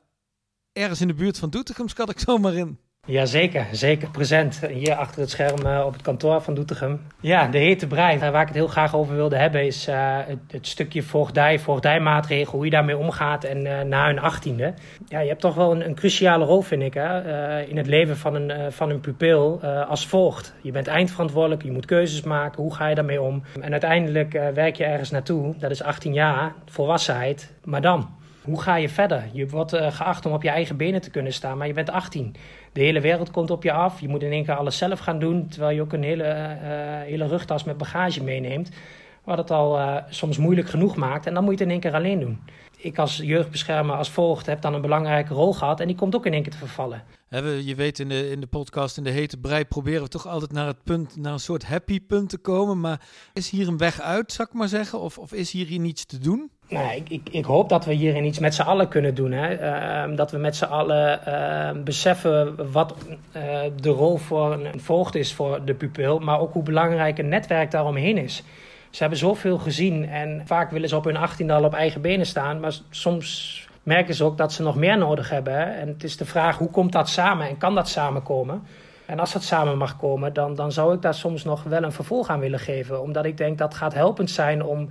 ergens 0.72 1.00
in 1.00 1.08
de 1.08 1.14
buurt 1.14 1.38
van 1.38 1.50
Doetinchem, 1.50 1.88
schat 1.88 2.10
ik 2.10 2.18
zomaar 2.18 2.54
in. 2.54 2.78
Jazeker, 3.08 3.66
zeker 3.72 4.10
present. 4.10 4.60
Hier 4.70 4.94
achter 4.94 5.20
het 5.20 5.30
scherm 5.30 5.66
eh, 5.66 5.82
op 5.86 5.92
het 5.92 6.02
kantoor 6.02 6.40
van 6.40 6.54
Doetinchem. 6.54 7.00
Ja, 7.20 7.46
de 7.46 7.58
hete 7.58 7.86
brei. 7.86 8.18
Eh, 8.18 8.30
waar 8.30 8.40
ik 8.40 8.46
het 8.46 8.56
heel 8.56 8.66
graag 8.66 8.94
over 8.94 9.14
wilde 9.14 9.36
hebben 9.36 9.66
is 9.66 9.86
eh, 9.86 10.16
het, 10.26 10.38
het 10.50 10.66
stukje 10.66 11.02
voogdij, 11.02 11.58
voogdijmaatregel, 11.58 12.52
hoe 12.52 12.64
je 12.64 12.70
daarmee 12.70 12.96
omgaat 12.96 13.44
en 13.44 13.88
na 13.88 14.06
hun 14.06 14.18
achttiende. 14.18 14.74
Ja, 15.08 15.20
je 15.20 15.28
hebt 15.28 15.40
toch 15.40 15.54
wel 15.54 15.72
een, 15.72 15.84
een 15.84 15.94
cruciale 15.94 16.44
rol, 16.44 16.60
vind 16.60 16.82
ik, 16.82 16.94
hè, 16.94 17.60
in 17.62 17.76
het 17.76 17.86
leven 17.86 18.16
van 18.16 18.34
een, 18.34 18.72
van 18.72 18.90
een 18.90 19.00
pupil 19.00 19.60
als 19.88 20.06
voogd. 20.06 20.54
Je 20.60 20.72
bent 20.72 20.86
eindverantwoordelijk, 20.86 21.62
je 21.62 21.72
moet 21.72 21.86
keuzes 21.86 22.22
maken, 22.22 22.62
hoe 22.62 22.74
ga 22.74 22.88
je 22.88 22.94
daarmee 22.94 23.22
om? 23.22 23.42
En 23.60 23.70
uiteindelijk 23.70 24.32
werk 24.54 24.76
je 24.76 24.84
ergens 24.84 25.10
naartoe, 25.10 25.54
dat 25.58 25.70
is 25.70 25.82
18 25.82 26.12
jaar, 26.12 26.52
volwassenheid, 26.66 27.52
maar 27.64 27.80
dan? 27.80 28.16
Hoe 28.42 28.62
ga 28.62 28.76
je 28.76 28.88
verder? 28.88 29.24
Je 29.32 29.48
wordt 29.48 29.76
geacht 29.76 30.26
om 30.26 30.32
op 30.32 30.42
je 30.42 30.48
eigen 30.48 30.76
benen 30.76 31.00
te 31.00 31.10
kunnen 31.10 31.32
staan, 31.32 31.58
maar 31.58 31.66
je 31.66 31.72
bent 31.72 31.90
18. 31.90 32.34
De 32.78 32.84
hele 32.84 33.00
wereld 33.00 33.30
komt 33.30 33.50
op 33.50 33.62
je 33.62 33.72
af. 33.72 34.00
Je 34.00 34.08
moet 34.08 34.22
in 34.22 34.32
één 34.32 34.44
keer 34.44 34.56
alles 34.56 34.78
zelf 34.78 34.98
gaan 34.98 35.18
doen, 35.18 35.48
terwijl 35.48 35.74
je 35.74 35.82
ook 35.82 35.92
een 35.92 36.02
hele, 36.02 36.22
eh, 36.22 37.00
hele 37.00 37.26
rugtas 37.26 37.64
met 37.64 37.78
bagage 37.78 38.22
meeneemt. 38.22 38.70
Wat 39.24 39.38
het 39.38 39.50
al 39.50 39.78
eh, 39.78 39.96
soms 40.08 40.38
moeilijk 40.38 40.68
genoeg 40.68 40.96
maakt. 40.96 41.26
En 41.26 41.34
dan 41.34 41.44
moet 41.44 41.52
je 41.52 41.58
het 41.58 41.66
in 41.66 41.72
één 41.72 41.80
keer 41.80 41.94
alleen 41.94 42.20
doen. 42.20 42.38
Ik 42.76 42.98
als 42.98 43.16
jeugdbeschermer, 43.16 43.96
als 43.96 44.10
voogd, 44.10 44.46
heb 44.46 44.62
dan 44.62 44.74
een 44.74 44.80
belangrijke 44.80 45.34
rol 45.34 45.52
gehad. 45.52 45.80
En 45.80 45.86
die 45.86 45.96
komt 45.96 46.14
ook 46.14 46.26
in 46.26 46.32
één 46.32 46.42
keer 46.42 46.52
te 46.52 46.58
vervallen. 46.58 47.02
Je 47.64 47.74
weet, 47.76 47.98
in 47.98 48.08
de, 48.08 48.30
in 48.30 48.40
de 48.40 48.46
podcast 48.46 48.96
in 48.96 49.04
de 49.04 49.10
hete 49.10 49.36
brei 49.36 49.64
proberen 49.64 50.02
we 50.02 50.08
toch 50.08 50.26
altijd 50.26 50.52
naar 50.52 50.66
het 50.66 50.84
punt, 50.84 51.16
naar 51.16 51.32
een 51.32 51.38
soort 51.38 51.64
happy 51.64 52.00
punt 52.00 52.28
te 52.28 52.38
komen. 52.38 52.80
Maar 52.80 53.00
is 53.32 53.50
hier 53.50 53.68
een 53.68 53.78
weg 53.78 54.00
uit, 54.00 54.32
zou 54.32 54.48
ik 54.48 54.54
maar 54.54 54.68
zeggen? 54.68 55.00
Of, 55.00 55.18
of 55.18 55.32
is 55.32 55.50
hier 55.50 55.78
niets 55.78 56.04
te 56.04 56.18
doen? 56.18 56.50
Nou, 56.68 57.02
ik, 57.08 57.20
ik, 57.30 57.44
hoop 57.44 57.68
dat 57.68 57.84
we 57.84 57.92
hierin 57.92 58.24
iets 58.24 58.38
met 58.38 58.54
z'n 58.54 58.62
allen 58.62 58.88
kunnen 58.88 59.14
doen. 59.14 59.32
Hè? 59.32 59.54
Ehm, 59.54 60.14
dat 60.14 60.30
we 60.30 60.38
met 60.38 60.56
z'n 60.56 60.64
allen 60.64 61.26
ehm, 61.26 61.82
beseffen 61.82 62.72
wat 62.72 62.94
eh, 63.32 63.60
de 63.80 63.88
rol 63.88 64.16
voor 64.16 64.52
een, 64.52 64.80
voogd 64.80 65.14
is 65.14 65.34
voor 65.34 65.64
de 65.64 65.74
pupil. 65.74 66.18
Maar 66.18 66.40
ook 66.40 66.52
hoe 66.52 66.62
belangrijk 66.62 67.18
een 67.18 67.28
netwerk 67.28 67.70
daaromheen 67.70 68.18
is. 68.18 68.42
Ze 68.90 68.98
hebben 68.98 69.18
zoveel 69.18 69.58
gezien 69.58 70.08
en 70.08 70.42
vaak 70.44 70.70
willen 70.70 70.88
ze 70.88 70.96
op 70.96 71.04
hun 71.04 71.16
achttiende 71.16 71.52
al 71.52 71.64
op 71.64 71.74
eigen 71.74 72.00
benen 72.00 72.26
staan. 72.26 72.60
Maar 72.60 72.74
soms 72.90 73.66
merken 73.82 74.14
ze 74.14 74.24
ook 74.24 74.38
dat 74.38 74.52
ze 74.52 74.62
nog 74.62 74.76
meer 74.76 74.98
nodig 74.98 75.30
hebben. 75.30 75.52
Hè? 75.52 75.64
En 75.64 75.88
het 75.88 76.04
is 76.04 76.16
de 76.16 76.24
vraag, 76.24 76.58
hoe 76.58 76.70
komt 76.70 76.92
dat 76.92 77.08
samen 77.08 77.48
en 77.48 77.58
kan 77.58 77.74
dat 77.74 77.88
samenkomen? 77.88 78.62
En 79.06 79.18
als 79.18 79.32
dat 79.32 79.42
samen 79.42 79.78
mag 79.78 79.96
komen, 79.96 80.32
dan, 80.32 80.54
dan 80.54 80.72
zou 80.72 80.94
ik 80.94 81.02
daar 81.02 81.14
soms 81.14 81.44
nog 81.44 81.62
wel 81.62 81.82
een 81.82 81.92
vervolg 81.92 82.28
aan 82.28 82.40
willen 82.40 82.58
geven. 82.58 83.02
Omdat 83.02 83.24
ik 83.24 83.36
denk 83.36 83.58
dat 83.58 83.74
gaat 83.74 83.94
helpend 83.94 84.30
zijn 84.30 84.64
om 84.64 84.88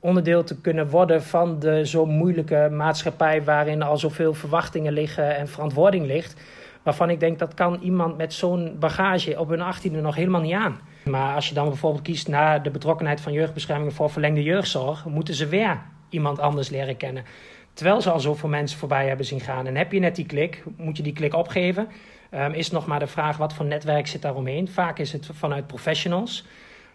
onderdeel 0.00 0.44
te 0.44 0.60
kunnen 0.60 0.88
worden 0.88 1.22
van 1.22 1.58
de 1.58 1.86
zo 1.86 2.06
moeilijke 2.06 2.68
maatschappij 2.72 3.44
waarin 3.44 3.82
al 3.82 3.96
zoveel 3.96 4.34
verwachtingen 4.34 4.92
liggen 4.92 5.36
en 5.36 5.48
verantwoording 5.48 6.06
ligt. 6.06 6.40
Waarvan 6.82 7.10
ik 7.10 7.20
denk 7.20 7.38
dat 7.38 7.54
kan 7.54 7.78
iemand 7.82 8.16
met 8.16 8.32
zo'n 8.32 8.76
bagage 8.78 9.40
op 9.40 9.48
hun 9.48 9.60
achttiende 9.60 10.00
nog 10.00 10.14
helemaal 10.14 10.40
niet 10.40 10.54
aan. 10.54 10.80
Maar 11.04 11.34
als 11.34 11.48
je 11.48 11.54
dan 11.54 11.68
bijvoorbeeld 11.68 12.02
kiest 12.02 12.28
naar 12.28 12.62
de 12.62 12.70
betrokkenheid 12.70 13.20
van 13.20 13.32
jeugdbescherming 13.32 13.94
voor 13.94 14.10
verlengde 14.10 14.42
jeugdzorg, 14.42 15.04
moeten 15.04 15.34
ze 15.34 15.46
weer 15.46 15.80
iemand 16.08 16.38
anders 16.38 16.68
leren 16.68 16.96
kennen. 16.96 17.24
Terwijl 17.72 18.00
ze 18.00 18.10
al 18.10 18.20
zoveel 18.20 18.48
mensen 18.48 18.78
voorbij 18.78 19.08
hebben 19.08 19.26
zien 19.26 19.40
gaan. 19.40 19.66
En 19.66 19.76
heb 19.76 19.92
je 19.92 19.98
net 19.98 20.16
die 20.16 20.26
klik, 20.26 20.62
moet 20.76 20.96
je 20.96 21.02
die 21.02 21.12
klik 21.12 21.34
opgeven. 21.34 21.88
Ehm, 22.30 22.52
is 22.52 22.70
nog 22.70 22.86
maar 22.86 22.98
de 22.98 23.06
vraag 23.06 23.36
wat 23.36 23.54
voor 23.54 23.66
netwerk 23.66 24.06
zit 24.06 24.22
daaromheen. 24.22 24.68
Vaak 24.68 24.98
is 24.98 25.12
het 25.12 25.28
vanuit 25.32 25.66
professionals. 25.66 26.46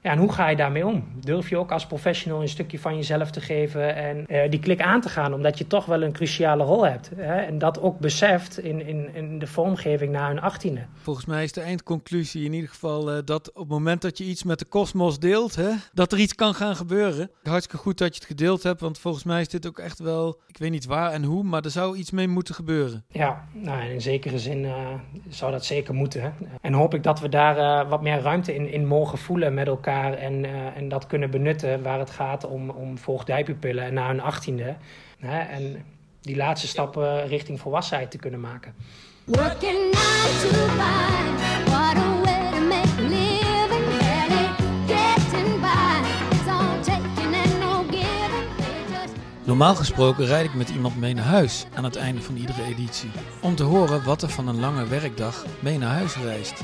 Ja, 0.05 0.11
en 0.11 0.17
hoe 0.17 0.31
ga 0.31 0.49
je 0.49 0.55
daarmee 0.55 0.85
om? 0.85 1.03
Durf 1.19 1.49
je 1.49 1.57
ook 1.57 1.71
als 1.71 1.85
professional 1.85 2.41
een 2.41 2.49
stukje 2.49 2.79
van 2.79 2.95
jezelf 2.95 3.31
te 3.31 3.41
geven 3.41 3.95
en 3.95 4.25
eh, 4.25 4.49
die 4.49 4.59
klik 4.59 4.81
aan 4.81 5.01
te 5.01 5.09
gaan, 5.09 5.33
omdat 5.33 5.57
je 5.57 5.67
toch 5.67 5.85
wel 5.85 6.03
een 6.03 6.11
cruciale 6.11 6.63
rol 6.63 6.85
hebt. 6.85 7.11
Hè? 7.15 7.35
En 7.35 7.57
dat 7.57 7.79
ook 7.79 7.99
beseft 7.99 8.59
in, 8.59 8.87
in, 8.87 9.15
in 9.15 9.39
de 9.39 9.47
vormgeving 9.47 10.11
na 10.11 10.27
hun 10.27 10.41
achttiende. 10.41 10.85
Volgens 10.93 11.25
mij 11.25 11.43
is 11.43 11.51
de 11.51 11.61
eindconclusie 11.61 12.45
in 12.45 12.53
ieder 12.53 12.69
geval 12.69 13.11
eh, 13.11 13.17
dat 13.25 13.49
op 13.49 13.55
het 13.55 13.67
moment 13.67 14.01
dat 14.01 14.17
je 14.17 14.23
iets 14.23 14.43
met 14.43 14.59
de 14.59 14.65
kosmos 14.65 15.19
deelt, 15.19 15.55
hè, 15.55 15.71
dat 15.93 16.11
er 16.11 16.19
iets 16.19 16.35
kan 16.35 16.53
gaan 16.53 16.75
gebeuren. 16.75 17.31
Hartstikke 17.43 17.83
goed 17.83 17.97
dat 17.97 18.07
je 18.07 18.19
het 18.19 18.29
gedeeld 18.29 18.63
hebt, 18.63 18.81
want 18.81 18.99
volgens 18.99 19.23
mij 19.23 19.41
is 19.41 19.49
dit 19.49 19.67
ook 19.67 19.79
echt 19.79 19.99
wel, 19.99 20.39
ik 20.47 20.57
weet 20.57 20.71
niet 20.71 20.85
waar 20.85 21.11
en 21.11 21.23
hoe, 21.23 21.43
maar 21.43 21.63
er 21.63 21.71
zou 21.71 21.97
iets 21.97 22.11
mee 22.11 22.27
moeten 22.27 22.55
gebeuren. 22.55 23.03
Ja, 23.09 23.47
nou, 23.53 23.89
in 23.89 24.01
zekere 24.01 24.39
zin 24.39 24.65
eh, 24.65 24.73
zou 25.29 25.51
dat 25.51 25.65
zeker 25.65 25.93
moeten. 25.93 26.33
En 26.61 26.73
hoop 26.73 26.93
ik 26.93 27.03
dat 27.03 27.19
we 27.19 27.29
daar 27.29 27.87
wat 27.87 28.01
meer 28.01 28.19
ruimte 28.19 28.55
in, 28.55 28.71
in 28.71 28.85
mogen 28.85 29.17
voelen 29.17 29.53
met 29.53 29.67
elkaar 29.67 29.93
en, 30.03 30.45
eh, 30.45 30.77
en 30.77 30.89
dat 30.89 31.08
kunnen 31.08 31.31
benutten 31.31 31.84
waar 31.84 31.99
het 31.99 32.10
gaat 32.10 32.45
om, 32.45 32.69
om 32.69 32.97
voogdijpupillen 32.97 33.84
en 33.84 33.93
na 33.93 34.08
hun 34.08 34.21
achttiende. 34.21 34.75
Hè, 35.19 35.39
en 35.39 35.86
die 36.21 36.36
laatste 36.36 36.67
stappen 36.67 37.27
richting 37.27 37.60
volwassenheid 37.60 38.12
te 38.12 38.17
kunnen 38.17 38.39
maken. 38.39 38.73
Working 39.25 39.79
nine 39.79 40.36
to 40.41 40.47
five, 40.47 41.65
what 41.65 41.97
a 41.97 42.21
way 42.23 42.51
to 42.51 42.62
make 42.62 42.97
a 42.97 43.01
living. 43.01 43.86
Barely 43.99 44.49
getting 44.88 45.62
by. 45.62 46.05
It's 46.29 46.47
all 46.47 46.79
taking 46.81 47.36
and 47.36 47.60
no 47.60 47.84
giving. 47.89 48.47
They 48.58 48.99
just 48.99 49.13
Normaal 49.43 49.75
gesproken 49.75 50.25
rijd 50.25 50.45
ik 50.45 50.53
met 50.53 50.69
iemand 50.69 50.99
mee 50.99 51.13
naar 51.13 51.25
huis 51.25 51.65
aan 51.73 51.84
het 51.84 51.95
einde 51.95 52.21
van 52.21 52.36
iedere 52.36 52.63
editie. 52.63 53.10
Om 53.41 53.55
te 53.55 53.63
horen 53.63 54.03
wat 54.03 54.21
er 54.21 54.29
van 54.29 54.47
een 54.47 54.60
lange 54.60 54.88
werkdag 54.88 55.45
mee 55.60 55.77
naar 55.77 55.93
huis 55.95 56.15
reist. 56.15 56.63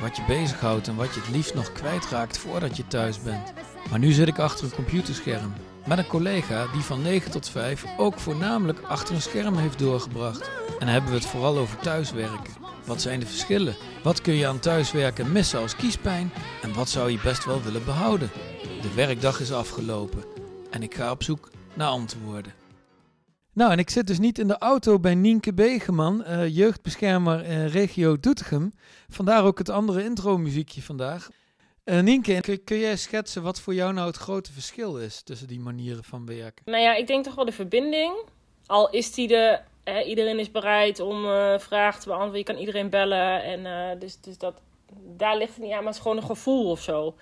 Wat 0.00 0.16
je 0.16 0.22
bezighoudt 0.26 0.88
en 0.88 0.96
wat 0.96 1.14
je 1.14 1.20
het 1.20 1.28
liefst 1.30 1.54
nog 1.54 1.72
kwijtraakt 1.72 2.38
voordat 2.38 2.76
je 2.76 2.86
thuis 2.86 3.22
bent. 3.22 3.52
Maar 3.90 3.98
nu 3.98 4.12
zit 4.12 4.28
ik 4.28 4.38
achter 4.38 4.64
een 4.64 4.74
computerscherm. 4.74 5.52
Met 5.86 5.98
een 5.98 6.06
collega 6.06 6.66
die 6.72 6.82
van 6.82 7.02
9 7.02 7.30
tot 7.30 7.48
5 7.48 7.84
ook 7.96 8.18
voornamelijk 8.18 8.80
achter 8.82 9.14
een 9.14 9.22
scherm 9.22 9.56
heeft 9.56 9.78
doorgebracht. 9.78 10.50
En 10.78 10.88
hebben 10.88 11.10
we 11.10 11.16
het 11.16 11.26
vooral 11.26 11.58
over 11.58 11.78
thuiswerken. 11.78 12.54
Wat 12.84 13.00
zijn 13.00 13.20
de 13.20 13.26
verschillen? 13.26 13.76
Wat 14.02 14.20
kun 14.20 14.34
je 14.34 14.46
aan 14.46 14.58
thuiswerken 14.58 15.32
missen 15.32 15.60
als 15.60 15.76
kiespijn? 15.76 16.32
En 16.62 16.74
wat 16.74 16.88
zou 16.88 17.10
je 17.10 17.18
best 17.22 17.44
wel 17.44 17.62
willen 17.62 17.84
behouden? 17.84 18.30
De 18.82 18.94
werkdag 18.94 19.40
is 19.40 19.52
afgelopen 19.52 20.24
en 20.70 20.82
ik 20.82 20.94
ga 20.94 21.10
op 21.10 21.22
zoek 21.22 21.50
naar 21.74 21.88
antwoorden. 21.88 22.65
Nou, 23.56 23.72
en 23.72 23.78
ik 23.78 23.90
zit 23.90 24.06
dus 24.06 24.18
niet 24.18 24.38
in 24.38 24.48
de 24.48 24.58
auto 24.58 25.00
bij 25.00 25.14
Nienke 25.14 25.54
Begeman, 25.54 26.24
eh, 26.24 26.56
jeugdbeschermer 26.56 27.44
eh, 27.44 27.72
regio 27.72 28.20
Doetinchem. 28.20 28.72
Vandaar 29.08 29.44
ook 29.44 29.58
het 29.58 29.68
andere 29.68 30.04
intro-muziekje 30.04 30.82
vandaag. 30.82 31.28
Eh, 31.84 32.00
Nienke, 32.00 32.40
kun, 32.40 32.64
kun 32.64 32.78
jij 32.78 32.96
schetsen 32.96 33.42
wat 33.42 33.60
voor 33.60 33.74
jou 33.74 33.92
nou 33.92 34.06
het 34.06 34.16
grote 34.16 34.52
verschil 34.52 34.98
is 34.98 35.22
tussen 35.22 35.48
die 35.48 35.60
manieren 35.60 36.04
van 36.04 36.26
werken? 36.26 36.62
Nou 36.64 36.82
ja, 36.82 36.94
ik 36.94 37.06
denk 37.06 37.24
toch 37.24 37.34
wel 37.34 37.44
de 37.44 37.52
verbinding. 37.52 38.14
Al 38.66 38.90
is 38.90 39.12
die 39.12 39.28
de. 39.28 39.58
Hè, 39.84 40.02
iedereen 40.02 40.38
is 40.38 40.50
bereid 40.50 41.00
om 41.00 41.22
vragen 41.58 42.00
te 42.00 42.06
beantwoorden. 42.06 42.38
Je 42.38 42.44
kan 42.44 42.56
iedereen 42.56 42.90
bellen. 42.90 43.42
En, 43.42 43.98
dus, 43.98 44.20
dus 44.20 44.38
dat, 44.38 44.54
daar 45.16 45.36
ligt 45.36 45.54
het 45.54 45.62
niet 45.62 45.72
aan, 45.72 45.78
maar 45.78 45.86
het 45.86 45.94
is 45.94 46.02
gewoon 46.02 46.16
een 46.16 46.22
gevoel 46.22 46.70
of 46.70 46.80
zo. 46.80 47.14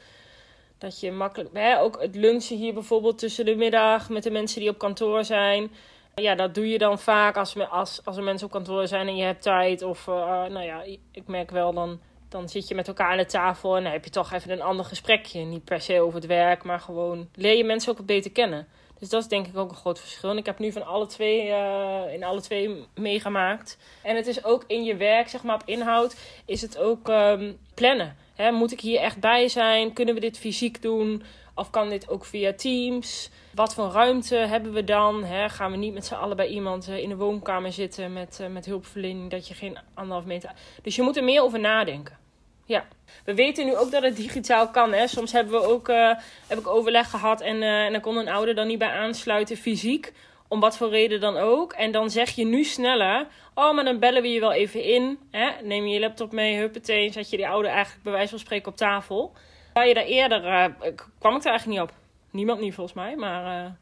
Dat 0.78 1.00
je 1.00 1.12
makkelijk. 1.12 1.50
Hè, 1.52 1.80
ook 1.80 2.02
het 2.02 2.14
lunchen 2.14 2.56
hier 2.56 2.74
bijvoorbeeld 2.74 3.18
tussen 3.18 3.44
de 3.44 3.54
middag 3.54 4.08
met 4.08 4.22
de 4.22 4.30
mensen 4.30 4.60
die 4.60 4.70
op 4.70 4.78
kantoor 4.78 5.24
zijn. 5.24 5.70
Ja, 6.14 6.34
dat 6.34 6.54
doe 6.54 6.68
je 6.68 6.78
dan 6.78 6.98
vaak 6.98 7.36
als, 7.36 7.58
als, 7.70 8.00
als 8.04 8.16
er 8.16 8.22
mensen 8.22 8.46
op 8.46 8.52
kantoor 8.52 8.88
zijn 8.88 9.08
en 9.08 9.16
je 9.16 9.24
hebt 9.24 9.42
tijd. 9.42 9.82
Of 9.82 10.08
eh, 10.08 10.14
nou 10.44 10.62
ja, 10.62 10.82
ik 11.12 11.26
merk 11.26 11.50
wel 11.50 11.72
dan. 11.72 12.00
Dan 12.28 12.48
zit 12.48 12.68
je 12.68 12.74
met 12.74 12.88
elkaar 12.88 13.10
aan 13.10 13.16
de 13.16 13.26
tafel 13.26 13.76
en 13.76 13.82
dan 13.82 13.92
heb 13.92 14.04
je 14.04 14.10
toch 14.10 14.32
even 14.32 14.50
een 14.50 14.62
ander 14.62 14.84
gesprekje. 14.84 15.40
Niet 15.40 15.64
per 15.64 15.80
se 15.80 16.00
over 16.00 16.14
het 16.14 16.26
werk, 16.26 16.64
maar 16.64 16.80
gewoon 16.80 17.28
leer 17.34 17.56
je 17.56 17.64
mensen 17.64 17.90
ook 17.90 17.96
wat 17.96 18.06
beter 18.06 18.30
kennen. 18.30 18.68
Dus 18.98 19.08
dat 19.08 19.22
is 19.22 19.28
denk 19.28 19.46
ik 19.46 19.56
ook 19.56 19.70
een 19.70 19.76
groot 19.76 20.00
verschil. 20.00 20.30
En 20.30 20.36
ik 20.36 20.46
heb 20.46 20.58
nu 20.58 20.72
van 20.72 20.86
alle 20.86 21.06
twee, 21.06 21.50
eh, 21.50 22.12
in 22.12 22.24
alle 22.24 22.40
twee 22.40 22.86
meegemaakt. 22.94 23.78
En 24.02 24.16
het 24.16 24.26
is 24.26 24.44
ook 24.44 24.64
in 24.66 24.84
je 24.84 24.96
werk, 24.96 25.28
zeg 25.28 25.42
maar 25.42 25.54
op 25.54 25.62
inhoud, 25.64 26.16
is 26.44 26.62
het 26.62 26.78
ook 26.78 27.08
ehm, 27.08 27.52
plannen. 27.74 28.16
Hè, 28.34 28.50
moet 28.50 28.72
ik 28.72 28.80
hier 28.80 29.00
echt 29.00 29.20
bij 29.20 29.48
zijn? 29.48 29.92
Kunnen 29.92 30.14
we 30.14 30.20
dit 30.20 30.38
fysiek 30.38 30.82
doen? 30.82 31.22
Of 31.54 31.70
kan 31.70 31.88
dit 31.88 32.08
ook 32.08 32.24
via 32.24 32.52
Teams? 32.52 33.30
Wat 33.54 33.74
voor 33.74 33.90
ruimte 33.90 34.36
hebben 34.36 34.72
we 34.72 34.84
dan? 34.84 35.24
Hè? 35.24 35.48
Gaan 35.48 35.70
we 35.70 35.76
niet 35.76 35.94
met 35.94 36.06
z'n 36.06 36.14
allen 36.14 36.36
bij 36.36 36.48
iemand 36.48 36.88
eh, 36.88 36.98
in 36.98 37.08
de 37.08 37.16
woonkamer 37.16 37.72
zitten 37.72 38.12
met, 38.12 38.38
eh, 38.40 38.48
met 38.48 38.66
hulpverlening 38.66 39.30
dat 39.30 39.48
je 39.48 39.54
geen 39.54 39.78
anderhalf 39.94 40.24
meter. 40.26 40.52
Dus 40.82 40.96
je 40.96 41.02
moet 41.02 41.16
er 41.16 41.24
meer 41.24 41.42
over 41.42 41.60
nadenken. 41.60 42.22
Ja, 42.66 42.84
we 43.24 43.34
weten 43.34 43.66
nu 43.66 43.76
ook 43.76 43.90
dat 43.90 44.02
het 44.02 44.16
digitaal 44.16 44.68
kan. 44.68 44.92
Hè? 44.92 45.06
Soms 45.06 45.32
hebben 45.32 45.60
we 45.60 45.66
ook 45.66 45.88
eh, 45.88 46.10
heb 46.46 46.58
ik 46.58 46.66
overleg 46.66 47.10
gehad 47.10 47.40
en, 47.40 47.62
eh, 47.62 47.84
en 47.84 47.92
dan 47.92 48.00
kon 48.00 48.16
een 48.16 48.28
ouder 48.28 48.54
dan 48.54 48.66
niet 48.66 48.78
bij 48.78 48.90
aansluiten 48.90 49.56
fysiek. 49.56 50.12
Om 50.48 50.60
wat 50.60 50.76
voor 50.76 50.88
reden 50.90 51.20
dan 51.20 51.36
ook. 51.36 51.72
En 51.72 51.92
dan 51.92 52.10
zeg 52.10 52.30
je 52.30 52.44
nu 52.44 52.64
sneller. 52.64 53.26
Oh, 53.54 53.74
maar 53.74 53.84
dan 53.84 53.98
bellen 53.98 54.22
we 54.22 54.28
je 54.28 54.40
wel 54.40 54.52
even 54.52 54.82
in. 54.82 55.18
Hè? 55.30 55.50
Neem 55.62 55.86
je 55.86 55.94
je 55.94 56.00
laptop 56.00 56.32
mee, 56.32 56.56
huppatee. 56.56 57.06
En 57.06 57.12
zet 57.12 57.30
je 57.30 57.36
die 57.36 57.48
ouder 57.48 57.70
eigenlijk 57.70 58.02
bij 58.02 58.12
wijze 58.12 58.28
van 58.28 58.38
spreken 58.38 58.68
op 58.68 58.76
tafel. 58.76 59.32
Waar 59.74 59.88
je 59.88 59.94
daar 59.94 60.04
eerder, 60.04 60.44
eh, 60.44 60.94
kwam 61.18 61.36
ik 61.36 61.42
daar 61.42 61.52
eigenlijk 61.52 61.66
niet 61.66 61.80
op. 61.80 61.94
Niemand 62.30 62.60
niet 62.60 62.74
volgens 62.74 62.96
mij. 62.96 63.16
Maar, 63.16 63.64
eh, 63.64 63.72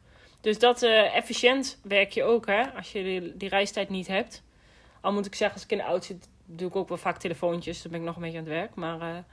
dus 0.41 0.59
dat 0.59 0.81
eh, 0.81 1.15
efficiënt 1.15 1.79
werk 1.83 2.11
je 2.11 2.23
ook 2.23 2.45
hè. 2.45 2.71
Als 2.71 2.91
je 2.91 3.33
die, 3.35 3.49
reistijd 3.49 3.89
niet 3.89 4.07
hebt. 4.07 4.43
Al 5.01 5.13
moet 5.13 5.25
ik 5.25 5.35
zeggen, 5.35 5.55
als 5.55 5.63
ik 5.65 5.71
in 5.71 5.77
de 5.77 5.83
auto 5.83 6.05
zit, 6.05 6.29
doe 6.45 6.67
ik 6.67 6.75
ook 6.75 6.87
wel 6.87 6.97
vaak 6.97 7.17
telefoontjes. 7.17 7.81
Dan 7.81 7.91
ben 7.91 7.99
ik 7.99 8.05
nog 8.05 8.15
een 8.15 8.21
beetje 8.21 8.37
aan 8.37 8.43
het 8.43 8.53
werk. 8.53 8.75
Maar 8.75 9.25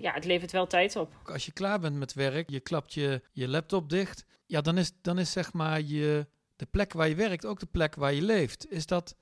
ja, 0.00 0.12
het 0.12 0.24
levert 0.24 0.52
wel 0.52 0.66
tijd 0.66 0.96
op. 0.96 1.12
Als 1.24 1.46
je 1.46 1.52
klaar 1.52 1.80
bent 1.80 1.96
met 1.96 2.14
werk, 2.14 2.50
je 2.50 2.60
klapt 2.60 2.94
je, 2.94 3.22
je 3.32 3.48
laptop 3.48 3.88
dicht. 3.88 4.24
Ja, 4.46 4.60
dan 4.60 4.78
is, 4.78 4.92
dan 5.02 5.18
is 5.18 5.32
zeg 5.32 5.52
maar 5.52 5.80
je, 5.80 6.26
de 6.56 6.66
plek 6.66 6.92
waar 6.92 7.08
je 7.08 7.14
werkt 7.14 7.46
ook 7.46 7.60
de 7.60 7.66
plek 7.66 7.94
waar 7.94 8.12
je 8.12 8.22
leeft. 8.22 8.70
Is 8.70 8.86
dat, 8.86 9.16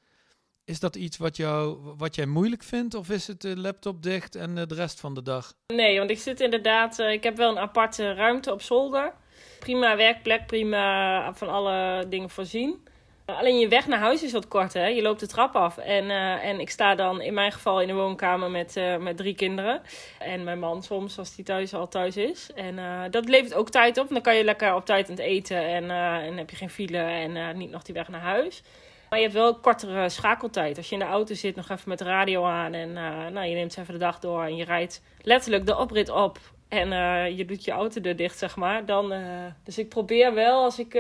is 0.67 0.81
dat 0.81 0.97
iets 0.97 1.17
wat, 1.17 1.37
jou, 1.37 1.79
wat 1.97 2.15
jij 2.15 2.27
moeilijk 2.27 2.63
vindt? 2.63 2.95
Of 2.95 3.11
is 3.11 3.27
het 3.27 3.41
de 3.41 3.57
laptop 3.57 4.03
dicht 4.03 4.35
en 4.35 4.59
eh, 4.59 4.67
de 4.67 4.75
rest 4.75 5.01
van 5.01 5.15
de 5.15 5.23
dag? 5.23 5.53
Nee, 5.67 5.99
want 5.99 6.11
ik 6.11 6.19
zit 6.19 6.41
inderdaad... 6.41 6.99
eh, 6.99 7.13
ik 7.13 7.23
heb 7.23 7.37
wel 7.37 7.51
een 7.51 7.59
aparte 7.59 8.15
ruimte 8.15 8.53
op 8.53 8.63
zolder. 8.63 9.13
Prima 9.59 9.97
werkplek, 9.97 10.47
prima 10.47 11.35
van 11.35 11.49
alle 11.49 12.07
dingen 12.09 12.31
voorzien. 12.31 12.89
Alleen 13.25 13.59
je 13.59 13.69
weg 13.69 13.87
naar 13.87 13.99
huis 13.99 14.23
is 14.23 14.33
wat 14.33 14.49
kort, 14.49 14.73
hè. 14.73 14.87
Je 14.87 15.03
loopt 15.03 15.21
de 15.21 15.27
trap 15.27 15.57
af. 15.57 15.79
En, 15.79 16.11
eh, 16.11 16.45
en 16.45 16.61
ik 16.61 16.71
sta 16.71 16.95
dan 16.95 17.21
in 17.21 17.35
mijn 17.35 17.53
geval 17.53 17.81
in 17.81 17.87
de 17.87 17.95
woonkamer 17.95 18.51
met, 18.51 18.81
met 19.01 19.17
drie 19.17 19.35
kinderen. 19.35 19.83
En 20.19 20.45
mijn 20.45 20.59
man 20.59 20.83
soms, 20.83 21.19
als 21.19 21.35
die 21.35 21.45
thuis 21.45 21.75
al 21.75 21.89
thuis 21.89 22.17
is. 22.17 22.51
En 22.55 23.11
dat 23.11 23.29
levert 23.29 23.55
ook 23.55 23.71
tijd 23.71 23.99
op. 23.99 24.09
Dan 24.09 24.23
kan 24.23 24.37
je 24.37 24.45
lekker 24.45 24.75
op 24.75 24.85
tijd 24.87 25.05
aan 25.09 25.15
het 25.15 25.25
eten. 25.25 25.67
En, 25.67 25.91
en 25.91 26.37
heb 26.37 26.51
je 26.51 26.57
geen 26.57 26.71
file 26.71 26.99
en 26.99 27.59
niet 27.59 27.71
nog 27.71 27.83
die 27.83 27.95
weg 27.95 28.09
naar 28.09 28.21
huis. 28.21 28.63
Maar 29.09 29.19
je 29.19 29.25
hebt 29.25 29.37
wel 29.37 29.55
kortere 29.55 30.09
schakeltijd. 30.09 30.77
Als 30.77 30.89
je 30.89 30.93
in 30.93 31.01
de 31.01 31.07
auto 31.07 31.35
zit, 31.35 31.57
nog 31.57 31.71
even 31.71 31.89
met 31.89 31.99
de 31.99 32.05
radio 32.05 32.45
aan. 32.45 32.73
En 32.73 32.97
eh, 32.97 33.27
nou, 33.27 33.47
je 33.47 33.55
neemt 33.55 33.79
even 33.79 33.93
de 33.93 34.01
dag 34.01 34.19
door. 34.19 34.45
En 34.45 34.57
je 34.57 34.65
rijdt 34.65 35.03
letterlijk 35.21 35.67
de 35.67 35.77
oprit 35.77 36.09
op. 36.09 36.39
En 36.69 36.93
eh, 36.93 37.37
je 37.37 37.45
doet 37.45 37.65
je 37.65 37.71
autodeur 37.71 38.17
dicht, 38.17 38.39
zeg 38.39 38.57
maar. 38.57 38.85
Dan, 38.85 39.13
eh, 39.13 39.45
dus 39.65 39.79
ik 39.79 39.89
probeer 39.89 40.35
wel, 40.35 40.63
als 40.63 40.79
ik 40.79 40.91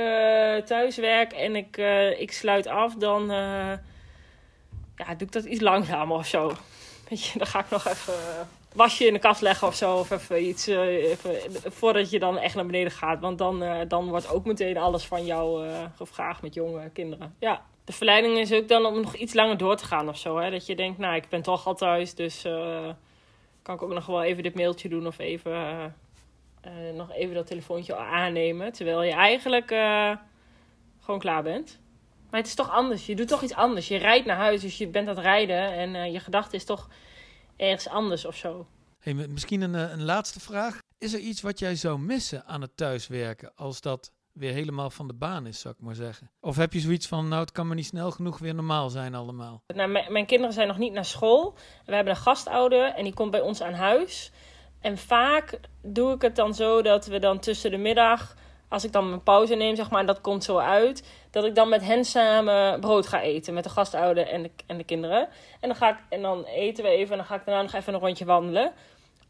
thuis 0.66 0.96
werk 0.96 1.32
en 1.32 1.56
ik, 1.56 1.76
ik 2.18 2.32
sluit 2.32 2.66
af, 2.66 2.94
dan 2.94 3.26
ja, 4.96 5.14
doe 5.16 5.26
ik 5.26 5.32
dat 5.32 5.44
iets 5.44 5.60
langzamer 5.60 6.16
of 6.16 6.26
zo. 6.26 6.52
Weet 7.08 7.24
je, 7.24 7.38
dan 7.38 7.46
ga 7.46 7.58
ik 7.58 7.70
nog 7.70 7.88
even 7.88 8.14
wasje 8.74 9.06
in 9.06 9.12
de 9.12 9.18
kast 9.18 9.40
leggen 9.40 9.68
of 9.68 9.74
zo. 9.74 9.96
Of 9.96 10.10
even 10.10 10.46
iets, 10.48 10.66
even, 10.66 11.32
voordat 11.72 12.10
je 12.10 12.18
dan 12.18 12.38
echt 12.38 12.54
naar 12.54 12.66
beneden 12.66 12.92
gaat. 12.92 13.20
Want 13.20 13.38
dan, 13.38 13.64
dan 13.88 14.08
wordt 14.08 14.28
ook 14.28 14.44
meteen 14.44 14.76
alles 14.76 15.04
van 15.04 15.24
jou 15.24 15.68
gevraagd 15.96 16.42
met 16.42 16.54
jonge 16.54 16.90
kinderen. 16.90 17.34
Ja, 17.38 17.62
de 17.86 17.92
verleiding 17.92 18.38
is 18.38 18.52
ook 18.52 18.68
dan 18.68 18.86
om 18.86 19.00
nog 19.00 19.16
iets 19.16 19.34
langer 19.34 19.56
door 19.56 19.76
te 19.76 19.84
gaan 19.84 20.08
of 20.08 20.18
zo. 20.18 20.38
Hè? 20.38 20.50
Dat 20.50 20.66
je 20.66 20.76
denkt, 20.76 20.98
nou, 20.98 21.14
ik 21.14 21.28
ben 21.28 21.42
toch 21.42 21.66
al 21.66 21.74
thuis, 21.74 22.14
dus 22.14 22.44
eh, 22.44 22.88
kan 23.62 23.74
ik 23.74 23.82
ook 23.82 23.92
nog 23.92 24.06
wel 24.06 24.22
even 24.22 24.42
dit 24.42 24.54
mailtje 24.54 24.88
doen 24.88 25.06
of 25.06 25.18
even, 25.18 25.52
eh, 25.52 25.84
eh, 26.60 26.94
nog 26.94 27.12
even 27.12 27.34
dat 27.34 27.46
telefoontje 27.46 27.96
aannemen. 27.96 28.72
Terwijl 28.72 29.02
je 29.02 29.12
eigenlijk 29.12 29.68
gewoon 31.00 31.20
klaar 31.20 31.42
bent. 31.42 31.78
Maar 32.30 32.40
het 32.40 32.48
is 32.48 32.54
toch 32.54 32.70
anders. 32.70 33.06
Je 33.06 33.16
doet 33.16 33.28
toch 33.28 33.42
iets 33.42 33.54
anders. 33.54 33.88
Je 33.88 33.96
rijdt 33.96 34.26
naar 34.26 34.36
huis, 34.36 34.60
dus 34.60 34.78
je 34.78 34.88
bent 34.88 35.08
aan 35.08 35.14
het 35.14 35.24
rijden. 35.24 35.72
En 35.72 36.12
je 36.12 36.20
gedachte 36.20 36.56
is 36.56 36.64
toch 36.64 36.88
ergens 37.56 37.88
anders 37.88 38.24
of 38.24 38.36
zo. 38.36 38.66
Hey, 38.98 39.14
misschien 39.14 39.60
een, 39.60 39.74
een 39.74 40.04
laatste 40.04 40.40
vraag. 40.40 40.78
Is 40.98 41.12
er 41.12 41.20
iets 41.20 41.40
wat 41.40 41.58
jij 41.58 41.74
zou 41.74 41.98
missen 41.98 42.46
aan 42.46 42.60
het 42.60 42.76
thuiswerken 42.76 43.52
als 43.54 43.80
dat 43.80 44.12
weer 44.36 44.52
helemaal 44.52 44.90
van 44.90 45.06
de 45.06 45.14
baan 45.14 45.46
is, 45.46 45.60
zou 45.60 45.74
ik 45.78 45.84
maar 45.84 45.94
zeggen? 45.94 46.30
Of 46.40 46.56
heb 46.56 46.72
je 46.72 46.80
zoiets 46.80 47.06
van, 47.06 47.28
nou, 47.28 47.40
het 47.40 47.52
kan 47.52 47.66
maar 47.66 47.76
niet 47.76 47.86
snel 47.86 48.10
genoeg 48.10 48.38
weer 48.38 48.54
normaal 48.54 48.90
zijn 48.90 49.14
allemaal? 49.14 49.62
Nou, 49.74 49.88
mijn, 50.08 50.26
kinderen 50.26 50.54
zijn 50.54 50.68
nog 50.68 50.78
niet 50.78 50.92
naar 50.92 51.04
school. 51.04 51.54
We 51.86 51.94
hebben 51.94 52.12
een 52.14 52.20
gastouder 52.20 52.92
en 52.92 53.04
die 53.04 53.14
komt 53.14 53.30
bij 53.30 53.40
ons 53.40 53.62
aan 53.62 53.72
huis. 53.72 54.32
En 54.80 54.98
vaak 54.98 55.60
doe 55.82 56.14
ik 56.14 56.22
het 56.22 56.36
dan 56.36 56.54
zo 56.54 56.82
dat 56.82 57.06
we 57.06 57.18
dan 57.18 57.38
tussen 57.38 57.70
de 57.70 57.76
middag, 57.76 58.34
als 58.68 58.84
ik 58.84 58.92
dan 58.92 59.08
mijn 59.08 59.22
pauze 59.22 59.54
neem, 59.54 59.76
zeg 59.76 59.90
maar, 59.90 60.06
dat 60.06 60.20
komt 60.20 60.44
zo 60.44 60.58
uit, 60.58 61.08
dat 61.30 61.44
ik 61.44 61.54
dan 61.54 61.68
met 61.68 61.84
hen 61.84 62.04
samen 62.04 62.80
brood 62.80 63.06
ga 63.06 63.20
eten. 63.20 63.54
Met 63.54 63.64
de 63.64 63.70
gastouder 63.70 64.26
en 64.26 64.42
de, 64.42 64.50
en 64.66 64.76
de 64.76 64.84
kinderen. 64.84 65.28
En 65.60 65.68
dan, 65.68 65.76
ga 65.76 65.90
ik, 65.90 65.98
en 66.08 66.22
dan 66.22 66.44
eten 66.44 66.84
we 66.84 66.90
even 66.90 67.10
en 67.10 67.16
dan 67.16 67.26
ga 67.26 67.34
ik 67.34 67.44
daarna 67.44 67.62
nog 67.62 67.72
even 67.72 67.94
een 67.94 68.00
rondje 68.00 68.24
wandelen. 68.24 68.72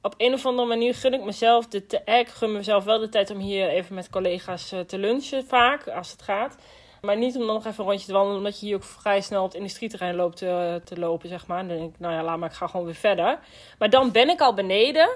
Op 0.03 0.15
een 0.17 0.33
of 0.33 0.47
andere 0.47 0.69
manier 0.69 0.95
gun 0.95 1.15
ik 1.15 1.25
mezelf 1.25 1.67
de 1.67 1.87
te- 1.87 2.01
eh, 2.05 2.19
ik 2.19 2.29
gun 2.29 2.53
mezelf 2.53 2.85
wel 2.85 2.99
de 2.99 3.09
tijd 3.09 3.31
om 3.31 3.39
hier 3.39 3.69
even 3.69 3.95
met 3.95 4.11
collega's 4.11 4.73
eh, 4.73 4.81
te 4.81 4.99
lunchen, 4.99 5.45
vaak, 5.47 5.89
als 5.89 6.11
het 6.11 6.23
gaat. 6.23 6.57
Maar 7.01 7.17
niet 7.17 7.37
om 7.37 7.47
dan 7.47 7.55
nog 7.55 7.67
even 7.67 7.85
een 7.85 7.91
rondje 7.91 8.07
te 8.07 8.13
wandelen, 8.13 8.39
omdat 8.39 8.61
je 8.61 8.67
hier 8.67 8.77
ook 8.77 8.85
vrij 8.85 9.21
snel 9.21 9.43
op 9.43 9.49
het 9.49 9.57
industrieterrein 9.57 10.15
loopt 10.15 10.37
te, 10.37 10.81
te 10.85 10.99
lopen, 10.99 11.29
zeg 11.29 11.47
maar. 11.47 11.59
En 11.59 11.69
dan 11.69 11.77
denk 11.77 11.95
ik, 11.95 12.01
nou 12.01 12.15
ja, 12.15 12.23
laat 12.23 12.39
maar, 12.39 12.49
ik 12.51 12.55
ga 12.55 12.67
gewoon 12.67 12.87
weer 12.87 12.95
verder. 12.95 13.39
Maar 13.79 13.91
dan 13.91 14.13
ben 14.13 14.29
ik 14.29 14.41
al 14.41 14.55
beneden. 14.55 15.09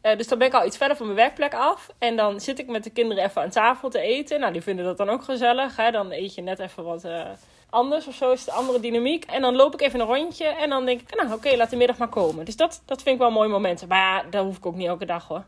Eh, 0.00 0.16
dus 0.16 0.28
dan 0.28 0.38
ben 0.38 0.46
ik 0.46 0.54
al 0.54 0.66
iets 0.66 0.76
verder 0.76 0.96
van 0.96 1.06
mijn 1.06 1.18
werkplek 1.18 1.54
af. 1.54 1.90
En 1.98 2.16
dan 2.16 2.40
zit 2.40 2.58
ik 2.58 2.66
met 2.66 2.84
de 2.84 2.90
kinderen 2.90 3.24
even 3.24 3.42
aan 3.42 3.50
tafel 3.50 3.90
te 3.90 4.00
eten. 4.00 4.40
Nou, 4.40 4.52
die 4.52 4.62
vinden 4.62 4.84
dat 4.84 4.96
dan 4.96 5.08
ook 5.10 5.22
gezellig. 5.24 5.74
Dan 5.90 6.12
eet 6.12 6.34
je 6.34 6.42
net 6.42 6.58
even 6.58 6.84
wat 6.84 7.04
eh, 7.04 7.30
anders 7.72 8.06
of 8.06 8.14
zo, 8.14 8.32
is 8.32 8.46
een 8.46 8.52
andere 8.52 8.80
dynamiek. 8.80 9.24
En 9.24 9.40
dan 9.40 9.56
loop 9.56 9.74
ik 9.74 9.80
even 9.80 10.00
een 10.00 10.06
rondje 10.06 10.44
en 10.44 10.68
dan 10.68 10.84
denk 10.84 11.00
ik, 11.00 11.16
nou 11.16 11.32
oké, 11.32 11.56
laat 11.56 11.70
de 11.70 11.76
middag 11.76 11.98
maar 11.98 12.08
komen. 12.08 12.44
Dus 12.44 12.56
dat, 12.56 12.82
dat 12.84 13.02
vind 13.02 13.14
ik 13.14 13.20
wel 13.20 13.30
mooie 13.30 13.48
momenten. 13.48 13.88
Maar 13.88 13.98
ja, 13.98 14.30
dat 14.30 14.44
hoef 14.44 14.56
ik 14.56 14.66
ook 14.66 14.74
niet 14.74 14.86
elke 14.86 15.06
dag 15.06 15.28
hoor. 15.28 15.44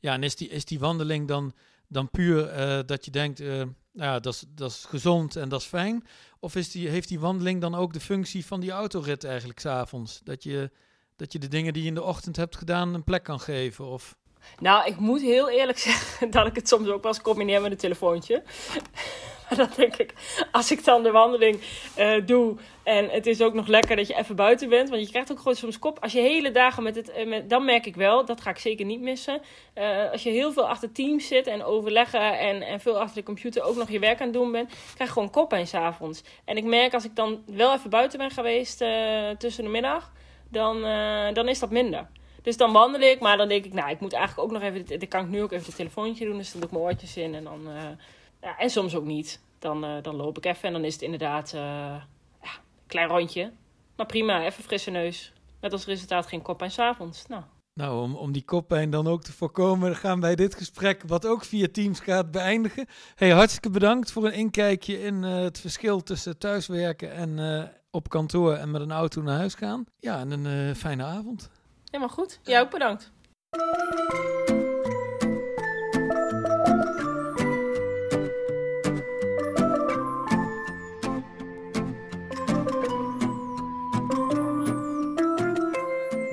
Ja, 0.00 0.12
en 0.12 0.22
is 0.22 0.36
die, 0.36 0.48
is 0.48 0.64
die 0.64 0.78
wandeling 0.78 1.28
dan, 1.28 1.52
dan 1.88 2.10
puur 2.10 2.48
eh, 2.48 2.78
dat 2.86 3.04
je 3.04 3.10
denkt, 3.10 3.40
eh, 3.40 3.48
nou 3.48 3.70
ja, 3.92 4.20
dat 4.20 4.34
is, 4.34 4.44
dat 4.48 4.70
is 4.70 4.84
gezond 4.88 5.36
en 5.36 5.48
dat 5.48 5.60
is 5.60 5.66
fijn? 5.66 6.06
Of 6.40 6.54
is 6.54 6.70
die, 6.70 6.88
heeft 6.88 7.08
die 7.08 7.20
wandeling 7.20 7.60
dan 7.60 7.74
ook 7.74 7.92
de 7.92 8.00
functie 8.00 8.46
van 8.46 8.60
die 8.60 8.70
autorit 8.70 9.24
eigenlijk 9.24 9.60
s'avonds? 9.60 10.20
Dat 10.24 10.42
je, 10.42 10.70
dat 11.16 11.32
je 11.32 11.38
de 11.38 11.48
dingen 11.48 11.72
die 11.72 11.82
je 11.82 11.88
in 11.88 11.94
de 11.94 12.02
ochtend 12.02 12.36
hebt 12.36 12.56
gedaan 12.56 12.94
een 12.94 13.04
plek 13.04 13.22
kan 13.22 13.40
geven? 13.40 13.86
Of... 13.86 14.16
Nou, 14.58 14.86
ik 14.86 14.98
moet 14.98 15.20
heel 15.20 15.50
eerlijk 15.50 15.78
zeggen 15.88 16.30
dat 16.30 16.46
ik 16.46 16.54
het 16.54 16.68
soms 16.68 16.88
ook 16.88 17.02
wel 17.02 17.12
eens 17.12 17.22
combineer 17.22 17.60
met 17.60 17.70
een 17.70 17.76
telefoontje. 17.76 18.42
maar 19.48 19.58
dan 19.58 19.68
denk 19.76 19.96
ik, 19.96 20.12
als 20.52 20.70
ik 20.70 20.84
dan 20.84 21.02
de 21.02 21.10
wandeling 21.10 21.60
eh, 21.94 22.26
doe 22.26 22.56
en 22.82 23.08
het 23.08 23.26
is 23.26 23.42
ook 23.42 23.54
nog 23.54 23.66
lekker 23.66 23.96
dat 23.96 24.06
je 24.06 24.16
even 24.16 24.36
buiten 24.36 24.68
bent. 24.68 24.88
Want 24.88 25.02
je 25.02 25.10
krijgt 25.10 25.32
ook 25.32 25.38
gewoon 25.38 25.54
soms 25.54 25.78
kop. 25.78 25.98
Als 26.02 26.12
je 26.12 26.20
hele 26.20 26.50
dagen 26.50 26.82
met 26.82 26.96
het, 26.96 27.10
eh, 27.10 27.40
dan 27.48 27.64
merk 27.64 27.86
ik 27.86 27.96
wel, 27.96 28.24
dat 28.24 28.40
ga 28.40 28.50
ik 28.50 28.58
zeker 28.58 28.86
niet 28.86 29.00
missen. 29.00 29.40
Eh, 29.74 30.10
als 30.10 30.22
je 30.22 30.30
heel 30.30 30.52
veel 30.52 30.68
achter 30.68 30.92
teams 30.92 31.26
zit 31.26 31.46
en 31.46 31.64
overleggen 31.64 32.38
en, 32.38 32.62
en 32.62 32.80
veel 32.80 33.00
achter 33.00 33.16
de 33.16 33.22
computer 33.22 33.62
ook 33.62 33.76
nog 33.76 33.90
je 33.90 33.98
werk 33.98 34.20
aan 34.20 34.26
het 34.26 34.36
doen 34.36 34.52
bent, 34.52 34.68
krijg 34.68 35.08
je 35.08 35.14
gewoon 35.14 35.30
koppijn 35.30 35.66
s'avonds. 35.66 36.22
En 36.44 36.56
ik 36.56 36.64
merk 36.64 36.94
als 36.94 37.04
ik 37.04 37.16
dan 37.16 37.42
wel 37.46 37.74
even 37.74 37.90
buiten 37.90 38.18
ben 38.18 38.30
geweest 38.30 38.84
tussen 39.38 39.64
de 39.64 39.70
middag, 39.70 40.12
dan, 40.50 40.80
dan 41.34 41.48
is 41.48 41.58
dat 41.58 41.70
minder. 41.70 42.08
Dus 42.46 42.56
dan 42.56 42.72
wandel 42.72 43.00
ik, 43.00 43.20
maar 43.20 43.36
dan 43.36 43.48
denk 43.48 43.64
ik, 43.64 43.72
nou, 43.72 43.90
ik 43.90 44.00
moet 44.00 44.12
eigenlijk 44.12 44.48
ook 44.48 44.60
nog 44.60 44.62
even, 44.62 44.86
dit 44.86 45.08
kan 45.08 45.24
ik 45.24 45.30
nu 45.30 45.42
ook 45.42 45.52
even 45.52 45.66
het 45.66 45.76
telefoontje 45.76 46.24
doen, 46.24 46.36
dus 46.36 46.50
dan 46.52 46.60
doe 46.60 46.68
ik 46.70 46.76
mijn 46.76 46.86
oortjes 46.88 47.16
in 47.16 47.34
en 47.34 47.44
dan, 47.44 47.60
eh, 47.68 47.82
ja, 48.40 48.58
en 48.58 48.70
soms 48.70 48.94
ook 48.94 49.04
niet. 49.04 49.40
Dan, 49.58 49.84
eh, 49.84 50.02
dan 50.02 50.16
loop 50.16 50.36
ik 50.36 50.44
even 50.44 50.62
en 50.62 50.72
dan 50.72 50.84
is 50.84 50.92
het 50.92 51.02
inderdaad, 51.02 51.52
eh, 51.52 51.60
ja, 52.42 52.52
een 52.52 52.86
klein 52.86 53.08
rondje. 53.08 53.52
Maar 53.96 54.06
prima, 54.06 54.44
even 54.44 54.64
frisse 54.64 54.90
neus. 54.90 55.32
Met 55.60 55.72
als 55.72 55.86
resultaat 55.86 56.26
geen 56.26 56.42
kop 56.42 56.62
en 56.62 56.70
s'avonds. 56.70 57.26
Nou, 57.26 57.42
Nou, 57.74 58.02
om, 58.02 58.14
om 58.14 58.32
die 58.32 58.44
koppijn 58.44 58.90
dan 58.90 59.06
ook 59.06 59.22
te 59.22 59.32
voorkomen, 59.32 59.96
gaan 59.96 60.20
wij 60.20 60.34
dit 60.34 60.54
gesprek, 60.54 61.02
wat 61.06 61.26
ook 61.26 61.44
via 61.44 61.66
Teams 61.72 62.00
gaat, 62.00 62.30
beëindigen. 62.30 62.86
Hey, 63.14 63.30
hartstikke 63.30 63.70
bedankt 63.70 64.12
voor 64.12 64.26
een 64.26 64.32
inkijkje 64.32 65.02
in 65.02 65.22
het 65.22 65.60
verschil 65.60 66.02
tussen 66.02 66.38
thuiswerken 66.38 67.12
en 67.12 67.70
op 67.90 68.08
kantoor 68.08 68.54
en 68.54 68.70
met 68.70 68.80
een 68.80 68.92
auto 68.92 69.22
naar 69.22 69.36
huis 69.36 69.54
gaan. 69.54 69.84
Ja, 69.98 70.18
en 70.18 70.30
een 70.30 70.76
fijne 70.76 71.04
avond. 71.04 71.50
Helemaal 71.96 72.16
goed. 72.24 72.40
Jij 72.42 72.60
ook 72.60 72.70
bedankt. 72.70 73.12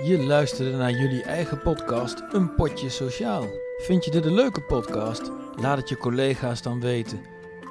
Je 0.04 0.24
luisterde 0.28 0.78
naar 0.78 0.92
jullie 0.92 1.24
eigen 1.24 1.62
podcast 1.62 2.24
Een 2.32 2.56
Potje 2.56 2.90
Sociaal. 2.90 3.46
Vind 3.78 4.06
je 4.06 4.12
dit 4.12 4.26
een 4.26 4.34
leuke 4.34 4.62
podcast? 4.62 5.32
Laat 5.56 5.78
het 5.78 5.90
je 5.90 5.98
collega's 5.98 6.62
dan 6.62 6.80
weten. 6.80 7.22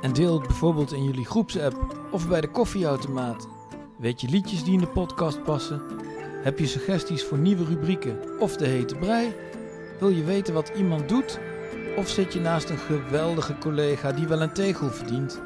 En 0.03 0.13
deel 0.13 0.39
het 0.39 0.47
bijvoorbeeld 0.47 0.93
in 0.93 1.05
jullie 1.05 1.25
groepsapp 1.25 2.07
of 2.11 2.29
bij 2.29 2.41
de 2.41 2.49
koffieautomaat. 2.49 3.49
Weet 3.99 4.21
je 4.21 4.29
liedjes 4.29 4.65
die 4.65 4.73
in 4.73 4.81
de 4.81 4.87
podcast 4.87 5.43
passen? 5.43 6.02
Heb 6.43 6.59
je 6.59 6.67
suggesties 6.67 7.25
voor 7.25 7.39
nieuwe 7.39 7.65
rubrieken 7.65 8.41
of 8.41 8.57
de 8.57 8.67
hete 8.67 8.95
brei? 8.95 9.35
Wil 9.99 10.09
je 10.09 10.25
weten 10.25 10.55
wat 10.55 10.69
iemand 10.77 11.09
doet? 11.09 11.39
Of 11.97 12.09
zit 12.09 12.33
je 12.33 12.41
naast 12.41 12.71
een 12.71 12.79
geweldige 12.79 13.59
collega 13.59 14.13
die 14.13 14.27
wel 14.27 14.43
een 14.43 14.53
tegel 14.53 14.91
verdient? 14.91 15.41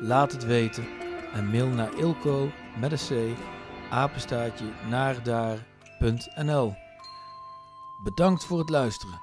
Laat 0.00 0.32
het 0.32 0.44
weten 0.44 0.84
en 1.32 1.50
mail 1.50 1.66
naar 1.66 1.94
ilko 1.98 2.50
met. 2.80 3.12
Bedankt 8.02 8.44
voor 8.44 8.58
het 8.58 8.70
luisteren. 8.70 9.20